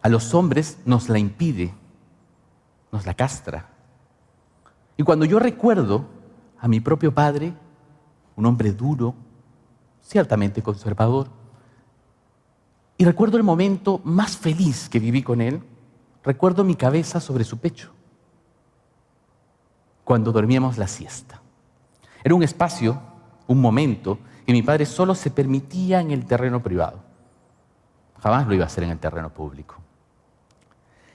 A 0.00 0.08
los 0.08 0.34
hombres 0.34 0.78
nos 0.86 1.10
la 1.10 1.18
impide, 1.18 1.74
nos 2.90 3.04
la 3.04 3.12
castra. 3.12 3.68
Y 4.96 5.02
cuando 5.02 5.26
yo 5.26 5.38
recuerdo 5.38 6.06
a 6.58 6.66
mi 6.68 6.80
propio 6.80 7.14
padre, 7.14 7.52
un 8.34 8.46
hombre 8.46 8.72
duro, 8.72 9.14
ciertamente 10.02 10.62
conservador, 10.62 11.28
Y 12.98 13.04
recuerdo 13.04 13.36
el 13.36 13.44
momento 13.44 14.00
más 14.02 14.36
feliz 14.36 14.88
que 14.88 14.98
viví 14.98 15.22
con 15.22 15.40
él. 15.40 15.62
Recuerdo 16.24 16.64
mi 16.64 16.74
cabeza 16.74 17.20
sobre 17.20 17.44
su 17.44 17.58
pecho, 17.58 17.92
cuando 20.04 20.32
dormíamos 20.32 20.76
la 20.76 20.88
siesta. 20.88 21.40
Era 22.24 22.34
un 22.34 22.42
espacio, 22.42 23.00
un 23.46 23.60
momento, 23.60 24.18
que 24.44 24.52
mi 24.52 24.62
padre 24.62 24.84
solo 24.84 25.14
se 25.14 25.30
permitía 25.30 26.00
en 26.00 26.10
el 26.10 26.26
terreno 26.26 26.60
privado. 26.60 27.00
Jamás 28.20 28.48
lo 28.48 28.54
iba 28.54 28.64
a 28.64 28.66
hacer 28.66 28.82
en 28.82 28.90
el 28.90 28.98
terreno 28.98 29.30
público. 29.30 29.76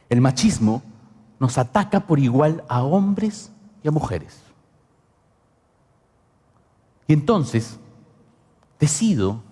El 0.09 0.21
machismo 0.21 0.81
nos 1.37 1.57
ataca 1.57 2.07
por 2.07 2.17
igual 2.17 2.63
a 2.69 2.83
hombres 2.83 3.51
y 3.83 3.89
a 3.89 3.91
mujeres. 3.91 4.41
Y 7.07 7.13
entonces 7.13 7.77
decido 8.79 9.43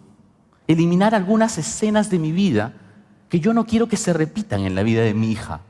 eliminar 0.71 1.15
algunas 1.15 1.57
escenas 1.57 2.09
de 2.09 2.19
mi 2.19 2.31
vida 2.31 2.73
que 3.29 3.39
yo 3.39 3.53
no 3.53 3.65
quiero 3.65 3.87
que 3.87 3.97
se 3.97 4.13
repitan 4.13 4.61
en 4.61 4.75
la 4.75 4.83
vida 4.83 5.01
de 5.01 5.13
mi 5.13 5.31
hija. 5.31 5.61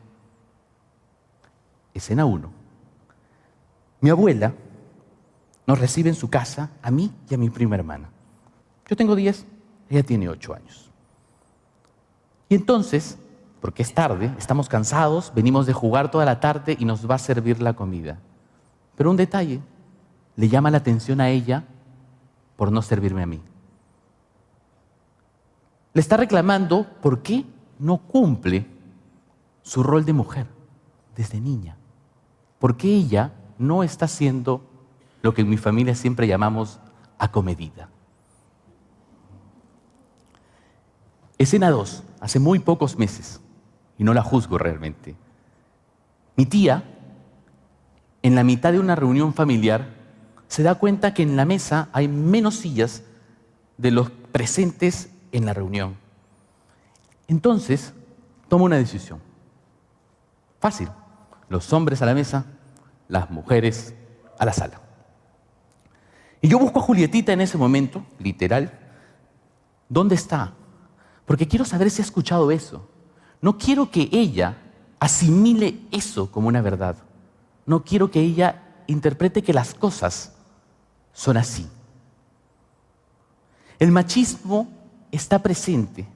Escena 1.94 2.26
1. 2.26 2.52
Mi 4.02 4.10
abuela 4.10 4.54
nos 5.68 5.80
recibe 5.80 6.10
en 6.10 6.16
su 6.16 6.30
casa 6.30 6.72
a 6.82 6.92
mí 6.92 7.12
y 7.30 7.36
a 7.36 7.38
mi 7.38 7.50
prima 7.50 7.76
hermana. 7.76 8.10
Yo 8.88 8.96
tengo 8.96 9.16
10, 9.16 9.46
ella 9.90 10.04
tiene 10.04 10.28
8 10.28 10.54
años. 10.54 10.90
Y 12.50 12.56
entonces, 12.56 13.18
porque 13.62 13.84
es 13.84 13.94
tarde, 13.94 14.34
estamos 14.38 14.68
cansados, 14.68 15.32
venimos 15.36 15.66
de 15.66 15.74
jugar 15.74 16.12
toda 16.12 16.26
la 16.26 16.40
tarde 16.40 16.76
y 16.80 16.86
nos 16.86 17.10
va 17.10 17.16
a 17.16 17.20
servir 17.20 17.62
la 17.62 17.74
comida. 17.74 18.20
Pero 18.96 19.12
un 19.12 19.18
detalle 19.18 19.62
le 20.36 20.50
llama 20.50 20.72
la 20.72 20.80
atención 20.80 21.22
a 21.22 21.30
ella 21.30 21.64
por 22.56 22.72
no 22.72 22.82
servirme 22.82 23.24
a 23.24 23.28
mí. 23.28 23.42
Le 25.94 26.02
está 26.02 26.18
reclamando 26.18 26.88
por 27.02 27.22
qué 27.22 27.46
no 27.80 27.98
cumple 27.98 28.66
su 29.62 29.84
rol 29.84 30.06
de 30.06 30.14
mujer 30.14 30.48
desde 31.16 31.42
niña. 31.42 31.78
¿Por 32.60 32.78
qué 32.78 32.88
ella 32.88 33.34
no 33.58 33.84
está 33.84 34.06
haciendo 34.06 34.64
lo 35.22 35.34
que 35.34 35.42
en 35.42 35.50
mi 35.50 35.58
familia 35.58 35.96
siempre 35.96 36.28
llamamos 36.28 36.80
acomedida? 37.18 37.90
Escena 41.38 41.72
2, 41.72 42.04
hace 42.20 42.40
muy 42.40 42.60
pocos 42.60 42.98
meses, 42.98 43.42
y 43.98 44.04
no 44.04 44.14
la 44.14 44.22
juzgo 44.22 44.58
realmente. 44.58 45.16
Mi 46.36 46.46
tía, 46.46 46.84
en 48.22 48.36
la 48.36 48.44
mitad 48.44 48.72
de 48.72 48.80
una 48.80 48.96
reunión 48.96 49.34
familiar, 49.34 49.96
se 50.48 50.64
da 50.64 50.76
cuenta 50.76 51.14
que 51.14 51.24
en 51.24 51.36
la 51.36 51.46
mesa 51.46 51.90
hay 51.94 52.08
menos 52.08 52.56
sillas 52.56 53.04
de 53.78 53.92
los 53.92 54.10
presentes 54.10 55.11
en 55.32 55.46
la 55.46 55.54
reunión. 55.54 55.96
Entonces, 57.28 57.94
toma 58.48 58.66
una 58.66 58.78
decisión. 58.78 59.20
Fácil. 60.60 60.90
Los 61.50 61.72
hombres 61.74 62.02
a 62.02 62.06
la 62.06 62.14
mesa, 62.14 62.46
las 63.08 63.30
mujeres 63.30 63.94
a 64.38 64.46
la 64.46 64.54
sala. 64.54 64.82
Y 66.42 66.48
yo 66.48 66.58
busco 66.58 66.80
a 66.80 66.82
Julietita 66.82 67.34
en 67.34 67.42
ese 67.42 67.58
momento, 67.58 68.06
literal. 68.20 68.78
¿Dónde 69.90 70.16
está? 70.16 70.54
Porque 71.26 71.48
quiero 71.48 71.66
saber 71.66 71.92
si 71.92 72.02
ha 72.02 72.06
escuchado 72.06 72.52
eso. 72.52 72.90
No 73.42 73.58
quiero 73.58 73.92
que 73.92 74.10
ella 74.12 74.58
asimile 75.00 75.80
eso 75.92 76.32
como 76.32 76.48
una 76.48 76.62
verdad. 76.62 76.96
No 77.66 77.84
quiero 77.84 78.10
que 78.10 78.22
ella 78.22 78.64
interprete 78.88 79.42
que 79.42 79.54
las 79.54 79.74
cosas 79.74 80.34
son 81.14 81.38
así. 81.38 81.68
El 83.80 83.92
machismo 83.92 84.81
está 85.12 85.40
presente. 85.40 86.08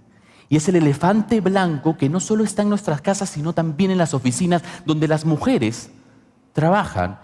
Y 0.48 0.58
es 0.58 0.68
el 0.70 0.76
elefante 0.76 1.42
blanco 1.42 1.98
que 1.98 2.10
no 2.10 2.20
solo 2.20 2.44
está 2.44 2.62
en 2.62 2.70
nuestras 2.70 3.02
casas, 3.02 3.30
sino 3.30 3.54
también 3.54 3.92
en 3.92 3.98
las 3.98 4.14
oficinas, 4.14 4.64
donde 4.86 5.08
las 5.08 5.26
mujeres 5.26 5.90
trabajan 6.54 7.20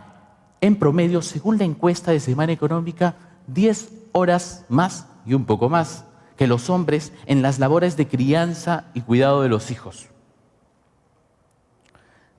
en 0.60 0.76
promedio, 0.76 1.22
según 1.22 1.58
la 1.58 1.64
encuesta 1.64 2.12
de 2.12 2.20
Semana 2.20 2.52
Económica, 2.52 3.16
10 3.48 3.90
horas 4.12 4.66
más 4.70 5.08
y 5.26 5.34
un 5.34 5.46
poco 5.46 5.70
más 5.70 6.06
que 6.38 6.48
los 6.48 6.70
hombres 6.70 7.14
en 7.26 7.42
las 7.42 7.60
labores 7.60 7.98
de 7.98 8.08
crianza 8.08 8.86
y 8.94 9.02
cuidado 9.02 9.42
de 9.42 9.50
los 9.50 9.70
hijos. 9.72 10.08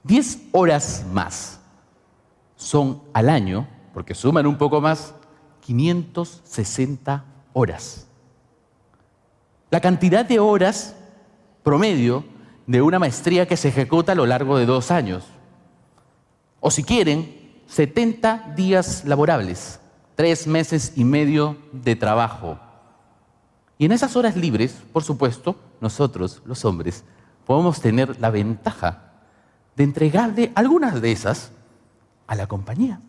10 0.04 0.48
horas 0.52 1.04
más 1.12 1.60
son 2.56 3.02
al 3.12 3.28
año, 3.28 3.68
porque 3.94 4.14
suman 4.14 4.46
un 4.46 4.58
poco 4.58 4.80
más, 4.80 5.14
560 5.60 7.24
horas 7.52 8.08
la 9.72 9.80
cantidad 9.80 10.26
de 10.26 10.38
horas 10.38 10.94
promedio 11.62 12.26
de 12.66 12.82
una 12.82 12.98
maestría 12.98 13.48
que 13.48 13.56
se 13.56 13.68
ejecuta 13.68 14.12
a 14.12 14.14
lo 14.14 14.26
largo 14.26 14.58
de 14.58 14.66
dos 14.66 14.90
años. 14.90 15.24
O 16.60 16.70
si 16.70 16.84
quieren, 16.84 17.62
70 17.68 18.52
días 18.54 19.06
laborables, 19.06 19.80
tres 20.14 20.46
meses 20.46 20.92
y 20.94 21.04
medio 21.04 21.56
de 21.72 21.96
trabajo. 21.96 22.58
Y 23.78 23.86
en 23.86 23.92
esas 23.92 24.14
horas 24.14 24.36
libres, 24.36 24.76
por 24.92 25.04
supuesto, 25.04 25.56
nosotros, 25.80 26.42
los 26.44 26.66
hombres, 26.66 27.02
podemos 27.46 27.80
tener 27.80 28.20
la 28.20 28.28
ventaja 28.28 29.12
de 29.74 29.84
entregarle 29.84 30.52
algunas 30.54 31.00
de 31.00 31.12
esas 31.12 31.50
a 32.26 32.34
la 32.34 32.46
compañía 32.46 33.00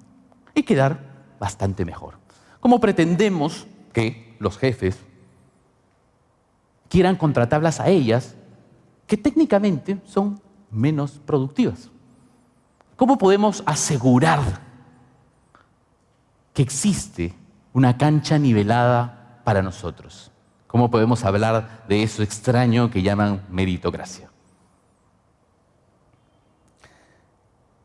y 0.56 0.64
quedar 0.64 1.36
bastante 1.42 1.84
mejor. 1.84 2.14
Como 2.62 2.80
pretendemos 2.80 3.68
que 3.92 4.38
los 4.40 4.58
jefes 4.58 4.98
quieran 6.94 7.16
contratarlas 7.16 7.80
a 7.80 7.88
ellas, 7.88 8.36
que 9.08 9.18
técnicamente 9.18 10.00
son 10.06 10.40
menos 10.70 11.20
productivas. 11.26 11.90
¿Cómo 12.96 13.18
podemos 13.18 13.64
asegurar 13.66 14.42
que 16.54 16.62
existe 16.62 17.34
una 17.74 17.98
cancha 17.98 18.38
nivelada 18.38 19.42
para 19.44 19.64
nosotros? 19.64 20.30
¿Cómo 20.68 20.92
podemos 20.92 21.26
hablar 21.26 21.84
de 21.90 22.04
eso 22.04 22.22
extraño 22.22 22.92
que 22.92 23.02
llaman 23.02 23.42
meritocracia? 23.50 24.30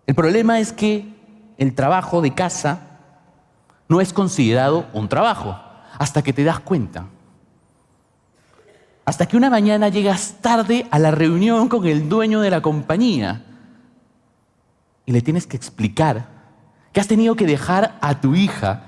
El 0.07 0.15
problema 0.15 0.61
es 0.61 0.71
que 0.75 1.55
el 1.57 1.75
trabajo 1.75 2.21
de 2.21 2.35
casa 2.35 2.99
no 3.89 4.03
es 4.03 4.13
considerado 4.13 4.87
un 4.93 5.09
trabajo 5.09 5.59
hasta 5.99 6.21
que 6.23 6.35
te 6.35 6.45
das 6.45 6.61
cuenta 6.61 7.07
hasta 9.09 9.25
que 9.25 9.39
una 9.39 9.49
mañana 9.49 9.89
llegas 9.89 10.35
tarde 10.43 10.87
a 10.91 10.99
la 10.99 11.11
reunión 11.11 11.71
con 11.71 11.87
el 11.87 12.11
dueño 12.11 12.43
de 12.43 12.51
la 12.51 12.61
compañía 12.61 13.43
y 15.07 15.13
le 15.13 15.23
tienes 15.23 15.47
que 15.47 15.57
explicar 15.57 16.29
que 16.93 17.01
has 17.01 17.09
tenido 17.09 17.35
que 17.35 17.47
dejar 17.47 17.97
a 18.03 18.21
tu 18.21 18.35
hija 18.35 18.83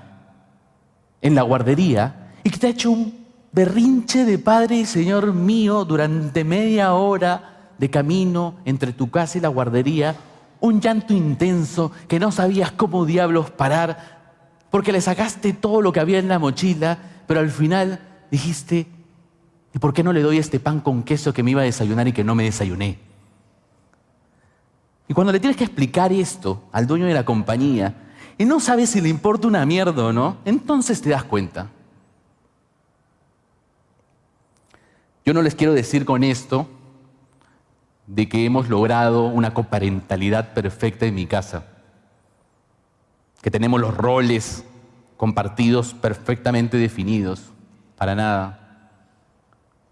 en 1.23 1.35
la 1.35 1.41
guardería 1.41 2.33
y 2.45 2.51
que 2.51 2.59
te 2.59 2.67
ha 2.67 2.71
hecho 2.71 2.91
un 2.91 3.19
berrinche 3.53 4.27
de 4.27 4.39
Padre 4.39 4.77
y 4.77 4.85
Señor 4.85 5.33
mío 5.33 5.87
durante 5.87 6.45
media 6.45 6.93
hora 6.93 7.71
de 7.79 7.89
camino 7.89 8.57
entre 8.67 8.93
tu 8.93 9.11
casa 9.11 9.39
y 9.39 9.41
la 9.41 9.49
guardería, 9.49 10.17
un 10.61 10.83
llanto 10.83 11.15
intenso 11.15 11.93
que 12.09 12.21
no 12.21 12.31
sabías 12.31 12.73
cómo 12.73 13.07
diablos 13.07 13.51
parar, 13.51 14.19
porque 14.69 14.93
le 14.93 15.01
sacaste 15.01 15.55
todo 15.55 15.81
lo 15.81 15.95
que 15.95 16.01
había 16.01 16.19
en 16.19 16.29
la 16.29 16.39
mochila, 16.39 16.99
pero 17.27 17.41
al 17.41 17.51
final 17.51 18.01
dijiste, 18.31 19.00
¿Y 19.75 19.79
por 19.79 19.93
qué 19.93 20.03
no 20.03 20.13
le 20.13 20.23
doy 20.23 20.39
este 20.39 20.59
pan 20.59 20.81
con 20.81 21.03
queso 21.03 21.33
que 21.33 21.43
me 21.43 21.53
iba 21.53 21.63
a 21.63 21.65
desayunar 21.65 22.09
y 22.09 22.13
que 22.13 22.25
no 22.25 22.35
me 22.35 22.45
desayuné? 22.45 22.99
Y 25.09 25.15
cuando 25.15 25.33
le 25.33 25.41
tienes 25.41 25.57
que 25.57 25.65
explicar 25.65 26.13
esto 26.13 26.63
al 26.73 26.87
dueño 26.87 27.07
de 27.07 27.15
la 27.15 27.25
compañía 27.25 27.95
y 28.39 28.45
no 28.45 28.61
sabes 28.61 28.91
si 28.91 29.01
le 29.01 29.09
importa 29.09 29.49
una 29.49 29.67
mierda 29.67 30.05
o 30.05 30.13
no, 30.13 30.39
entonces 30.45 31.01
te 31.03 31.11
das 31.11 31.25
cuenta. 31.25 31.69
Yo 35.25 35.35
no 35.35 35.43
les 35.43 35.55
quiero 35.55 35.73
decir 35.75 36.05
con 36.05 36.25
esto 36.25 36.69
de 38.07 38.29
que 38.29 38.45
hemos 38.45 38.69
logrado 38.69 39.27
una 39.27 39.55
coparentalidad 39.55 40.53
perfecta 40.53 41.07
en 41.07 41.15
mi 41.15 41.27
casa, 41.27 41.65
que 43.41 43.51
tenemos 43.51 43.81
los 43.81 43.97
roles 43.97 44.65
compartidos 45.17 45.95
perfectamente 45.95 46.77
definidos, 46.77 47.53
para 47.97 48.15
nada 48.15 48.70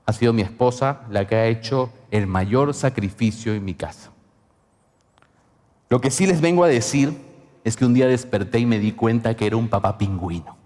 ha 0.09 0.13
sido 0.15 0.33
mi 0.33 0.41
esposa 0.41 1.03
la 1.11 1.27
que 1.27 1.37
ha 1.37 1.47
hecho 1.49 1.91
el 2.11 2.27
mayor 2.27 2.73
sacrificio 2.73 3.53
en 3.53 3.63
mi 3.63 3.75
casa. 3.75 4.11
Lo 5.91 6.01
que 6.01 6.11
sí 6.11 6.27
les 6.27 6.41
vengo 6.41 6.65
a 6.65 6.69
decir 6.69 7.13
es 7.63 7.77
que 7.77 7.85
un 7.85 7.93
día 7.93 8.07
desperté 8.07 8.59
y 8.59 8.65
me 8.65 8.79
di 8.79 8.93
cuenta 8.93 9.37
que 9.37 9.47
era 9.47 9.59
un 9.59 9.69
papá 9.69 9.99
pingüino. 9.99 10.57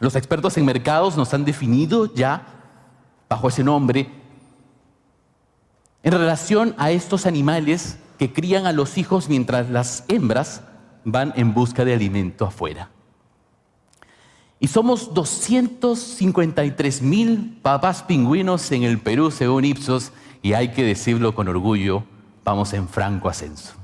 Los 0.00 0.16
expertos 0.16 0.56
en 0.56 0.64
mercados 0.64 1.16
nos 1.16 1.32
han 1.34 1.44
definido 1.44 2.12
ya 2.12 2.44
bajo 3.28 3.46
ese 3.46 3.62
nombre 3.62 4.08
en 6.02 6.10
relación 6.10 6.74
a 6.78 6.90
estos 6.90 7.26
animales 7.26 7.96
que 8.18 8.32
crían 8.32 8.66
a 8.66 8.72
los 8.72 8.98
hijos 8.98 9.28
mientras 9.28 9.70
las 9.70 10.04
hembras 10.08 10.62
van 11.04 11.32
en 11.36 11.54
busca 11.54 11.84
de 11.84 11.94
alimento 11.94 12.44
afuera. 12.44 12.90
Y 14.58 14.68
somos 14.68 15.12
253 15.12 17.02
mil 17.02 17.58
papás 17.62 18.02
pingüinos 18.02 18.72
en 18.72 18.84
el 18.84 18.98
Perú, 18.98 19.30
según 19.30 19.64
Ipsos, 19.64 20.12
y 20.42 20.54
hay 20.54 20.72
que 20.72 20.84
decirlo 20.84 21.34
con 21.34 21.48
orgullo, 21.48 22.04
vamos 22.44 22.72
en 22.72 22.88
franco 22.88 23.28
ascenso. 23.28 23.74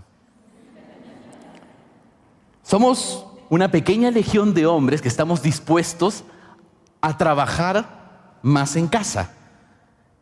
Somos 2.63 3.27
una 3.51 3.71
pequeña 3.71 4.11
legión 4.11 4.55
de 4.55 4.65
hombres 4.65 5.03
que 5.03 5.09
estamos 5.09 5.43
dispuestos 5.43 6.25
a 7.03 7.19
trabajar 7.19 8.39
más 8.41 8.77
en 8.77 8.89
casa 8.89 9.35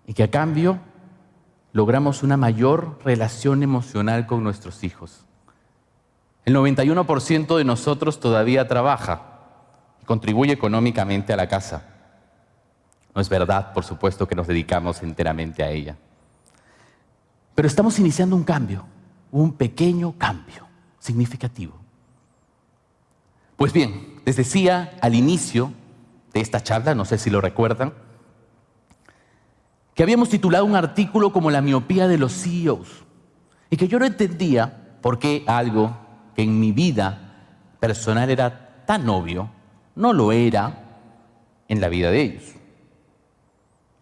y 0.07 0.15
que 0.15 0.25
a 0.25 0.31
cambio 0.31 0.81
logramos 1.73 2.25
una 2.25 2.37
mayor 2.37 2.99
relación 3.05 3.63
emocional 3.63 4.27
con 4.27 4.43
nuestros 4.43 4.83
hijos. 4.83 5.25
El 6.45 6.57
91% 6.57 7.57
de 7.57 7.65
nosotros 7.65 8.19
todavía 8.19 8.67
trabaja 8.67 9.30
contribuye 10.11 10.53
económicamente 10.53 11.33
a 11.33 11.37
la 11.37 11.47
casa. 11.47 11.85
No 13.15 13.21
es 13.21 13.29
verdad, 13.29 13.73
por 13.73 13.85
supuesto, 13.85 14.27
que 14.27 14.35
nos 14.35 14.49
dedicamos 14.49 15.05
enteramente 15.05 15.63
a 15.63 15.71
ella. 15.71 15.97
Pero 17.55 17.69
estamos 17.69 17.97
iniciando 18.01 18.35
un 18.35 18.43
cambio, 18.43 18.87
un 19.31 19.53
pequeño 19.53 20.19
cambio 20.19 20.67
significativo. 20.99 21.75
Pues 23.55 23.73
bien, 23.73 24.21
les 24.27 24.35
decía 24.35 24.99
al 25.01 25.15
inicio 25.15 25.73
de 26.35 26.41
esta 26.41 26.61
charla, 26.61 26.97
no 26.97 27.05
sé 27.05 27.17
si 27.17 27.31
lo 27.31 27.41
recuerdan, 27.41 27.95
que 29.95 30.03
habíamos 30.03 30.29
titulado 30.29 30.65
un 30.65 30.75
artículo 30.75 31.33
como 31.33 31.53
La 31.53 31.63
miopía 31.63 32.09
de 32.09 32.19
los 32.19 32.33
CEOs 32.33 33.05
y 33.71 33.77
que 33.77 33.87
yo 33.87 34.01
no 34.01 34.07
entendía 34.07 34.99
por 35.03 35.21
qué 35.21 35.45
algo 35.47 35.97
que 36.35 36.43
en 36.43 36.59
mi 36.59 36.73
vida 36.73 37.47
personal 37.79 38.29
era 38.29 38.83
tan 38.87 39.09
obvio, 39.09 39.60
no 40.01 40.13
lo 40.13 40.33
era 40.33 40.83
en 41.69 41.81
la 41.81 41.89
vida 41.89 42.11
de 42.11 42.23
ellos. 42.23 42.45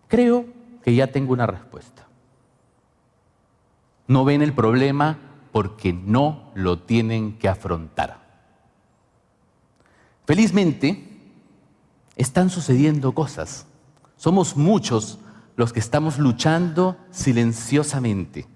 Creo 0.07 0.47
que 0.83 0.95
ya 0.95 1.09
tengo 1.09 1.33
una 1.33 1.47
respuesta. 1.47 2.07
No 4.07 4.25
ven 4.25 4.41
el 4.41 4.55
problema 4.55 5.19
porque 5.53 5.93
no 5.93 6.51
lo 6.55 6.79
tienen 6.79 7.37
que 7.39 7.49
afrontar. 7.49 8.17
Felizmente, 10.25 11.05
están 12.17 12.49
sucediendo 12.51 13.13
cosas. 13.13 13.67
Somos 14.17 14.57
muchos 14.57 15.19
los 15.57 15.73
que 15.73 15.81
estamos 15.81 16.19
luchando 16.19 16.97
silenciosamente. 17.11 18.47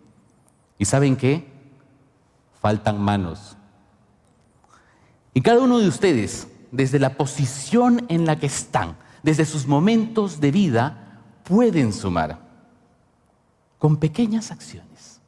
¿Y 0.78 0.84
saben 0.84 1.16
qué? 1.16 1.50
Faltan 2.60 3.00
manos. 3.00 3.56
Y 5.34 5.40
cada 5.40 5.60
uno 5.60 5.78
de 5.78 5.88
ustedes, 5.88 6.48
desde 6.72 6.98
la 6.98 7.10
posición 7.10 8.04
en 8.08 8.26
la 8.26 8.38
que 8.40 8.46
están, 8.46 8.96
desde 9.22 9.44
sus 9.44 9.68
momentos 9.68 10.40
de 10.40 10.50
vida, 10.50 11.20
pueden 11.44 11.92
sumar 11.92 12.40
con 13.78 13.98
pequeñas 13.98 14.50
acciones. 14.50 15.20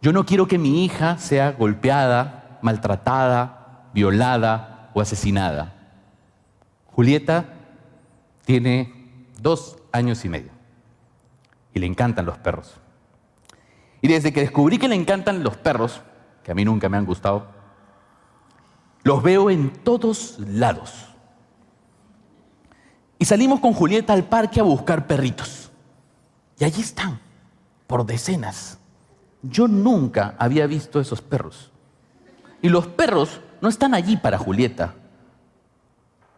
Yo 0.00 0.12
no 0.12 0.24
quiero 0.24 0.46
que 0.46 0.56
mi 0.56 0.84
hija 0.84 1.18
sea 1.18 1.52
golpeada, 1.52 2.58
maltratada, 2.62 3.90
violada 3.92 4.90
o 4.94 5.00
asesinada. 5.00 5.74
Julieta 6.94 7.46
tiene 8.44 8.94
dos 9.40 9.78
años 9.92 10.24
y 10.24 10.28
medio 10.28 10.52
y 11.74 11.80
le 11.80 11.86
encantan 11.86 12.24
los 12.24 12.38
perros. 12.38 12.80
Y 14.00 14.08
desde 14.08 14.32
que 14.32 14.40
descubrí 14.40 14.78
que 14.78 14.88
le 14.88 14.94
encantan 14.94 15.42
los 15.42 15.56
perros, 15.56 16.02
que 16.44 16.52
a 16.52 16.54
mí 16.54 16.64
nunca 16.64 16.88
me 16.88 16.96
han 16.96 17.04
gustado, 17.04 17.57
los 19.08 19.22
veo 19.22 19.48
en 19.48 19.70
todos 19.70 20.38
lados. 20.38 20.92
Y 23.18 23.24
salimos 23.24 23.58
con 23.58 23.72
Julieta 23.72 24.12
al 24.12 24.24
parque 24.24 24.60
a 24.60 24.64
buscar 24.64 25.06
perritos. 25.06 25.70
Y 26.58 26.64
allí 26.64 26.82
están, 26.82 27.18
por 27.86 28.04
decenas. 28.04 28.78
Yo 29.40 29.66
nunca 29.66 30.34
había 30.38 30.66
visto 30.66 31.00
esos 31.00 31.22
perros. 31.22 31.70
Y 32.60 32.68
los 32.68 32.86
perros 32.86 33.40
no 33.62 33.70
están 33.70 33.94
allí 33.94 34.18
para 34.18 34.36
Julieta. 34.36 34.94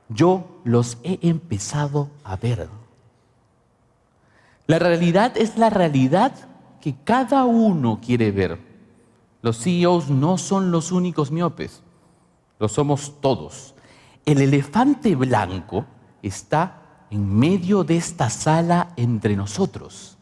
Yo 0.09 0.61
los 0.63 0.99
he 1.03 1.19
empezado 1.29 2.09
a 2.23 2.37
ver. 2.37 2.69
La 4.69 4.79
realidad 4.79 5.37
es 5.37 5.59
la 5.59 5.71
realidad 5.71 6.33
que 6.81 6.95
cada 7.03 7.47
uno 7.47 7.99
quiere 8.01 8.31
ver. 8.31 8.61
Los 9.43 9.59
CEOs 9.59 10.09
no 10.09 10.39
son 10.39 10.71
los 10.71 10.93
únicos 10.93 11.33
miopes 11.33 11.83
lo 12.61 12.69
somos 12.69 13.21
todos. 13.21 13.75
El 14.27 14.43
elefante 14.43 15.17
blanco 15.17 15.87
está 16.23 17.07
en 17.11 17.35
medio 17.37 17.83
de 17.83 17.97
esta 17.97 18.29
sala 18.29 18.93
entre 18.97 19.35
nosotros. 19.35 20.19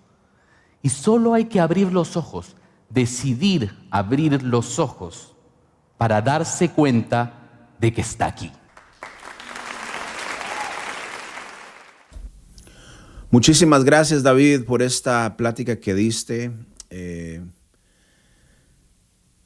Y 0.81 0.89
solo 0.89 1.35
hay 1.35 1.47
que 1.47 1.61
abrir 1.61 1.93
los 1.93 2.17
ojos, 2.17 2.55
decidir 2.89 3.77
abrir 3.91 4.43
los 4.45 4.79
ojos 4.79 5.35
para 5.99 6.23
darse 6.23 6.71
cuenta 6.71 7.75
de 7.81 7.93
que 7.93 8.01
está 8.01 8.27
aquí. 8.27 8.53
Muchísimas 13.31 13.85
gracias 13.85 14.23
David 14.23 14.65
por 14.65 14.81
esta 14.81 15.37
plática 15.37 15.77
que 15.81 15.93
diste. 15.93 16.53
Eh, 16.89 17.45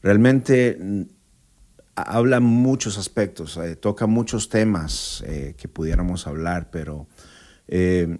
realmente 0.02 1.08
habla 1.94 2.40
muchos 2.40 2.98
aspectos, 2.98 3.56
eh, 3.56 3.76
toca 3.76 4.06
muchos 4.06 4.48
temas 4.48 5.22
eh, 5.26 5.54
que 5.56 5.68
pudiéramos 5.68 6.26
hablar, 6.26 6.70
pero 6.70 7.06
eh, 7.68 8.18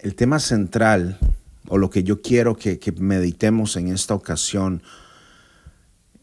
el 0.00 0.14
tema 0.14 0.40
central, 0.40 1.18
o 1.68 1.78
lo 1.78 1.90
que 1.90 2.02
yo 2.02 2.20
quiero 2.20 2.56
que, 2.56 2.78
que, 2.78 2.92
meditemos 2.92 3.76
en 3.76 3.88
esta 3.88 4.14
ocasión, 4.14 4.82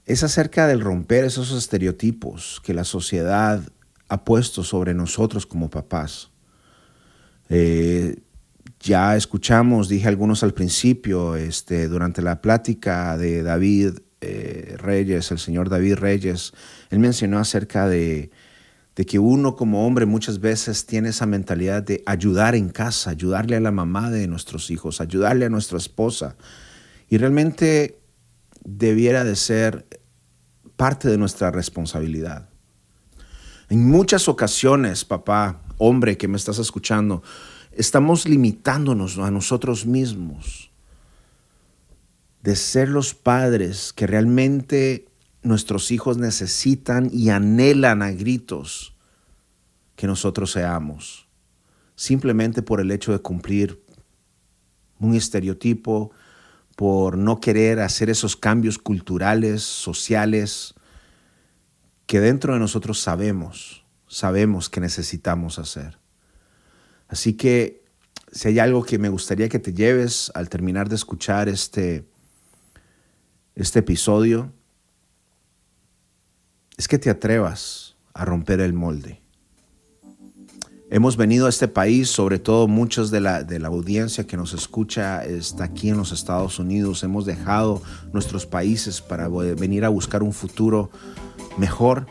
es 0.06 0.24
acerca 0.24 0.68
del 0.68 0.82
romper 0.82 1.26
esos 1.26 1.52
estereotipos 1.52 2.62
que 2.64 2.74
la 2.74 2.84
sociedad 2.84 3.62
ha 4.10 4.26
puesto 4.26 4.64
sobre 4.64 4.94
nosotros 4.94 5.46
como 5.46 5.70
papás. 5.70 6.30
ya 8.80 9.16
escuchamos, 9.16 9.88
dije 9.88 10.08
algunos 10.08 10.44
al 10.44 10.54
principio, 10.54 11.36
este, 11.36 11.88
durante 11.88 12.22
la 12.22 12.42
plática 12.42 13.18
de 13.18 13.44
David 13.44 14.00
eh, 14.22 14.76
Reyes, 14.78 15.32
el 15.32 15.40
señor 15.40 15.70
David 15.70 15.96
Reyes, 15.96 16.54
él 16.90 17.00
mencionó 17.00 17.40
acerca 17.40 17.88
de, 17.88 18.32
de 18.96 19.06
que 19.06 19.20
uno 19.20 19.56
como 19.56 19.86
hombre 19.86 20.06
muchas 20.06 20.40
veces 20.40 20.86
tiene 20.86 21.10
esa 21.10 21.26
mentalidad 21.26 21.82
de 21.84 22.04
ayudar 22.06 22.56
en 22.56 22.70
casa, 22.70 23.10
ayudarle 23.10 23.56
a 23.56 23.60
la 23.60 23.72
mamá 23.72 24.12
de 24.12 24.28
nuestros 24.28 24.70
hijos, 24.70 25.02
ayudarle 25.02 25.46
a 25.46 25.50
nuestra 25.50 25.78
esposa. 25.78 26.36
Y 27.10 27.18
realmente 27.18 28.00
debiera 28.64 29.24
de 29.24 29.36
ser 29.36 29.88
parte 30.76 31.10
de 31.10 31.18
nuestra 31.18 31.52
responsabilidad. 31.52 32.50
En 33.70 33.90
muchas 33.90 34.28
ocasiones, 34.28 35.06
papá, 35.06 35.62
hombre 35.78 36.18
que 36.18 36.28
me 36.28 36.38
estás 36.38 36.60
escuchando, 36.60 37.24
estamos 37.72 38.28
limitándonos 38.28 39.18
a 39.18 39.32
nosotros 39.32 39.86
mismos 39.86 40.71
de 42.44 42.56
ser 42.56 42.90
los 42.90 43.14
padres 43.14 43.94
que 43.94 44.08
realmente 44.08 45.08
nuestros 45.44 45.92
hijos 45.92 46.18
necesitan 46.18 47.10
y 47.12 47.30
anhelan 47.30 48.02
a 48.02 48.12
gritos 48.12 48.96
que 49.96 50.08
nosotros 50.08 50.52
seamos, 50.52 51.28
simplemente 51.96 52.62
por 52.62 52.82
el 52.82 52.92
hecho 52.92 53.12
de 53.12 53.20
cumplir 53.20 53.84
un 55.00 55.16
estereotipo, 55.16 56.12
por 56.76 57.18
no 57.18 57.40
querer 57.40 57.80
hacer 57.80 58.10
esos 58.10 58.36
cambios 58.36 58.78
culturales, 58.78 59.62
sociales, 59.62 60.74
que 62.08 62.20
dentro 62.20 62.54
de 62.54 62.60
nosotros 62.60 63.00
sabemos, 63.00 63.86
sabemos 64.08 64.70
que 64.70 64.82
necesitamos 64.82 65.60
hacer. 65.60 66.00
Así 67.08 67.34
que 67.34 67.84
si 68.32 68.48
hay 68.48 68.60
algo 68.60 68.84
que 68.84 68.98
me 68.98 69.10
gustaría 69.10 69.50
que 69.50 69.60
te 69.60 69.74
lleves 69.74 70.32
al 70.34 70.50
terminar 70.50 70.90
de 70.90 70.96
escuchar 70.96 71.50
este, 71.50 72.06
este 73.62 73.80
episodio 73.80 74.52
es 76.78 76.88
que 76.88 76.98
te 76.98 77.12
atrevas 77.12 77.96
a 78.14 78.26
romper 78.26 78.60
el 78.60 78.74
molde. 78.74 79.22
Hemos 80.90 81.16
venido 81.16 81.46
a 81.46 81.50
este 81.50 81.68
país, 81.68 82.10
sobre 82.10 82.40
todo 82.40 82.68
muchos 82.68 83.12
de 83.12 83.22
la, 83.22 83.44
de 83.44 83.60
la 83.60 83.68
audiencia 83.68 84.26
que 84.26 84.36
nos 84.36 84.54
escucha 84.54 85.24
está 85.24 85.66
aquí 85.66 85.90
en 85.90 85.98
los 85.98 86.12
Estados 86.12 86.58
Unidos. 86.58 87.04
Hemos 87.04 87.26
dejado 87.26 87.82
nuestros 88.12 88.46
países 88.46 89.00
para 89.00 89.30
venir 89.30 89.86
a 89.86 89.90
buscar 89.90 90.24
un 90.24 90.34
futuro 90.34 90.90
mejor. 91.58 92.08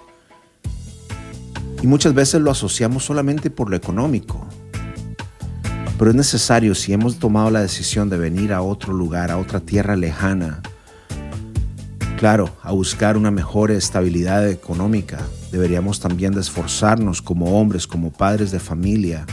Y 1.83 1.87
muchas 1.89 2.15
veces 2.15 2.41
lo 2.41 2.51
asociamos 2.51 3.05
solamente 3.05 3.51
por 3.51 3.69
lo 3.69 3.77
económico. 3.77 4.47
Pero 5.99 6.13
es 6.13 6.17
necesario, 6.17 6.75
si 6.75 6.93
hemos 6.93 7.19
tomado 7.19 7.51
la 7.51 7.61
decisión 7.61 8.09
de 8.09 8.17
venir 8.17 8.53
a 8.53 8.63
otro 8.63 8.95
lugar, 8.95 9.31
a 9.31 9.37
otra 9.37 9.61
tierra 9.61 9.97
lejana, 9.97 10.63
Claro, 12.21 12.55
a 12.63 12.73
buscar 12.73 13.17
una 13.17 13.31
mejor 13.31 13.71
estabilidad 13.71 14.47
económica, 14.47 15.27
deberíamos 15.51 16.01
también 16.01 16.35
de 16.35 16.43
esforzarnos 16.43 17.23
como 17.23 17.59
hombres, 17.59 17.87
como 17.87 18.13
padres 18.13 18.51
de 18.51 18.61
familia, 18.61 19.25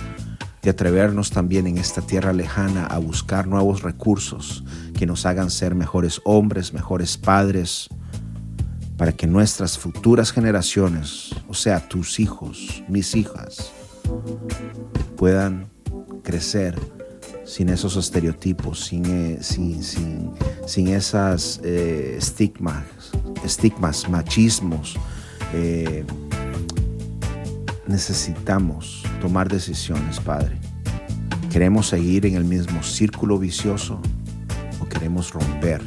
de 0.62 0.70
atrevernos 0.70 1.30
también 1.30 1.68
en 1.68 1.80
esta 1.80 2.02
tierra 2.02 2.32
lejana 2.32 2.86
a 2.86 2.98
buscar 3.00 3.46
nuevos 3.46 3.82
recursos 3.82 4.64
que 4.98 5.06
nos 5.06 5.26
hagan 5.26 5.52
ser 5.52 5.76
mejores 5.76 6.22
hombres, 6.24 6.72
mejores 6.72 7.18
padres, 7.18 7.90
para 8.96 9.12
que 9.12 9.28
nuestras 9.28 9.78
futuras 9.78 10.32
generaciones, 10.32 11.36
o 11.50 11.54
sea, 11.54 11.90
tus 11.90 12.22
hijos, 12.22 12.86
mis 12.88 13.16
hijas, 13.16 13.74
puedan 15.18 15.70
crecer 16.24 16.80
sin 17.48 17.70
esos 17.70 17.96
estereotipos, 17.96 18.86
sin, 18.86 19.06
eh, 19.06 19.38
sin, 19.42 19.82
sin, 20.66 20.88
esas 20.90 21.62
eh, 21.64 22.16
estigmas, 22.18 22.84
estigmas, 23.44 24.10
machismos. 24.10 24.98
Eh, 25.54 26.06
necesitamos 27.88 29.04
tomar 29.22 29.48
decisiones, 29.48 30.20
Padre. 30.20 30.58
¿Queremos 31.50 31.88
seguir 31.88 32.26
en 32.26 32.36
el 32.36 32.44
mismo 32.44 32.84
círculo 32.84 33.40
vicioso 33.40 34.02
o 34.82 34.86
queremos 34.86 35.32
romper 35.32 35.82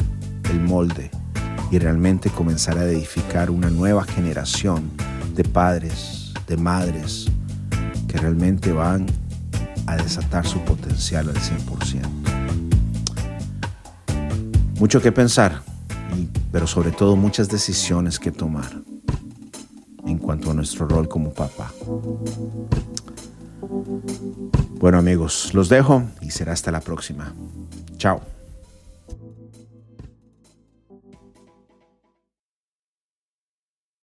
el 0.50 0.60
molde 0.60 1.10
y 1.70 1.78
realmente 1.78 2.30
comenzar 2.30 2.78
a 2.78 2.84
edificar 2.84 3.50
una 3.50 3.68
nueva 3.68 4.04
generación 4.04 4.90
de 5.34 5.44
padres, 5.44 6.32
de 6.48 6.56
madres 6.56 7.26
que 8.08 8.16
realmente 8.16 8.72
van 8.72 9.06
a 9.92 9.96
desatar 9.96 10.46
su 10.46 10.60
potencial 10.60 11.28
al 11.28 11.36
100%. 11.36 12.20
Mucho 14.78 15.02
que 15.02 15.12
pensar, 15.12 15.62
pero 16.52 16.66
sobre 16.66 16.90
todo 16.90 17.16
muchas 17.16 17.48
decisiones 17.48 18.18
que 18.18 18.32
tomar 18.32 18.70
en 20.06 20.18
cuanto 20.18 20.50
a 20.50 20.54
nuestro 20.54 20.88
rol 20.88 21.08
como 21.08 21.32
papá. 21.32 21.70
Bueno 24.78 24.98
amigos, 24.98 25.52
los 25.52 25.68
dejo 25.68 26.04
y 26.22 26.30
será 26.30 26.52
hasta 26.52 26.70
la 26.70 26.80
próxima. 26.80 27.34
Chao. 27.98 28.39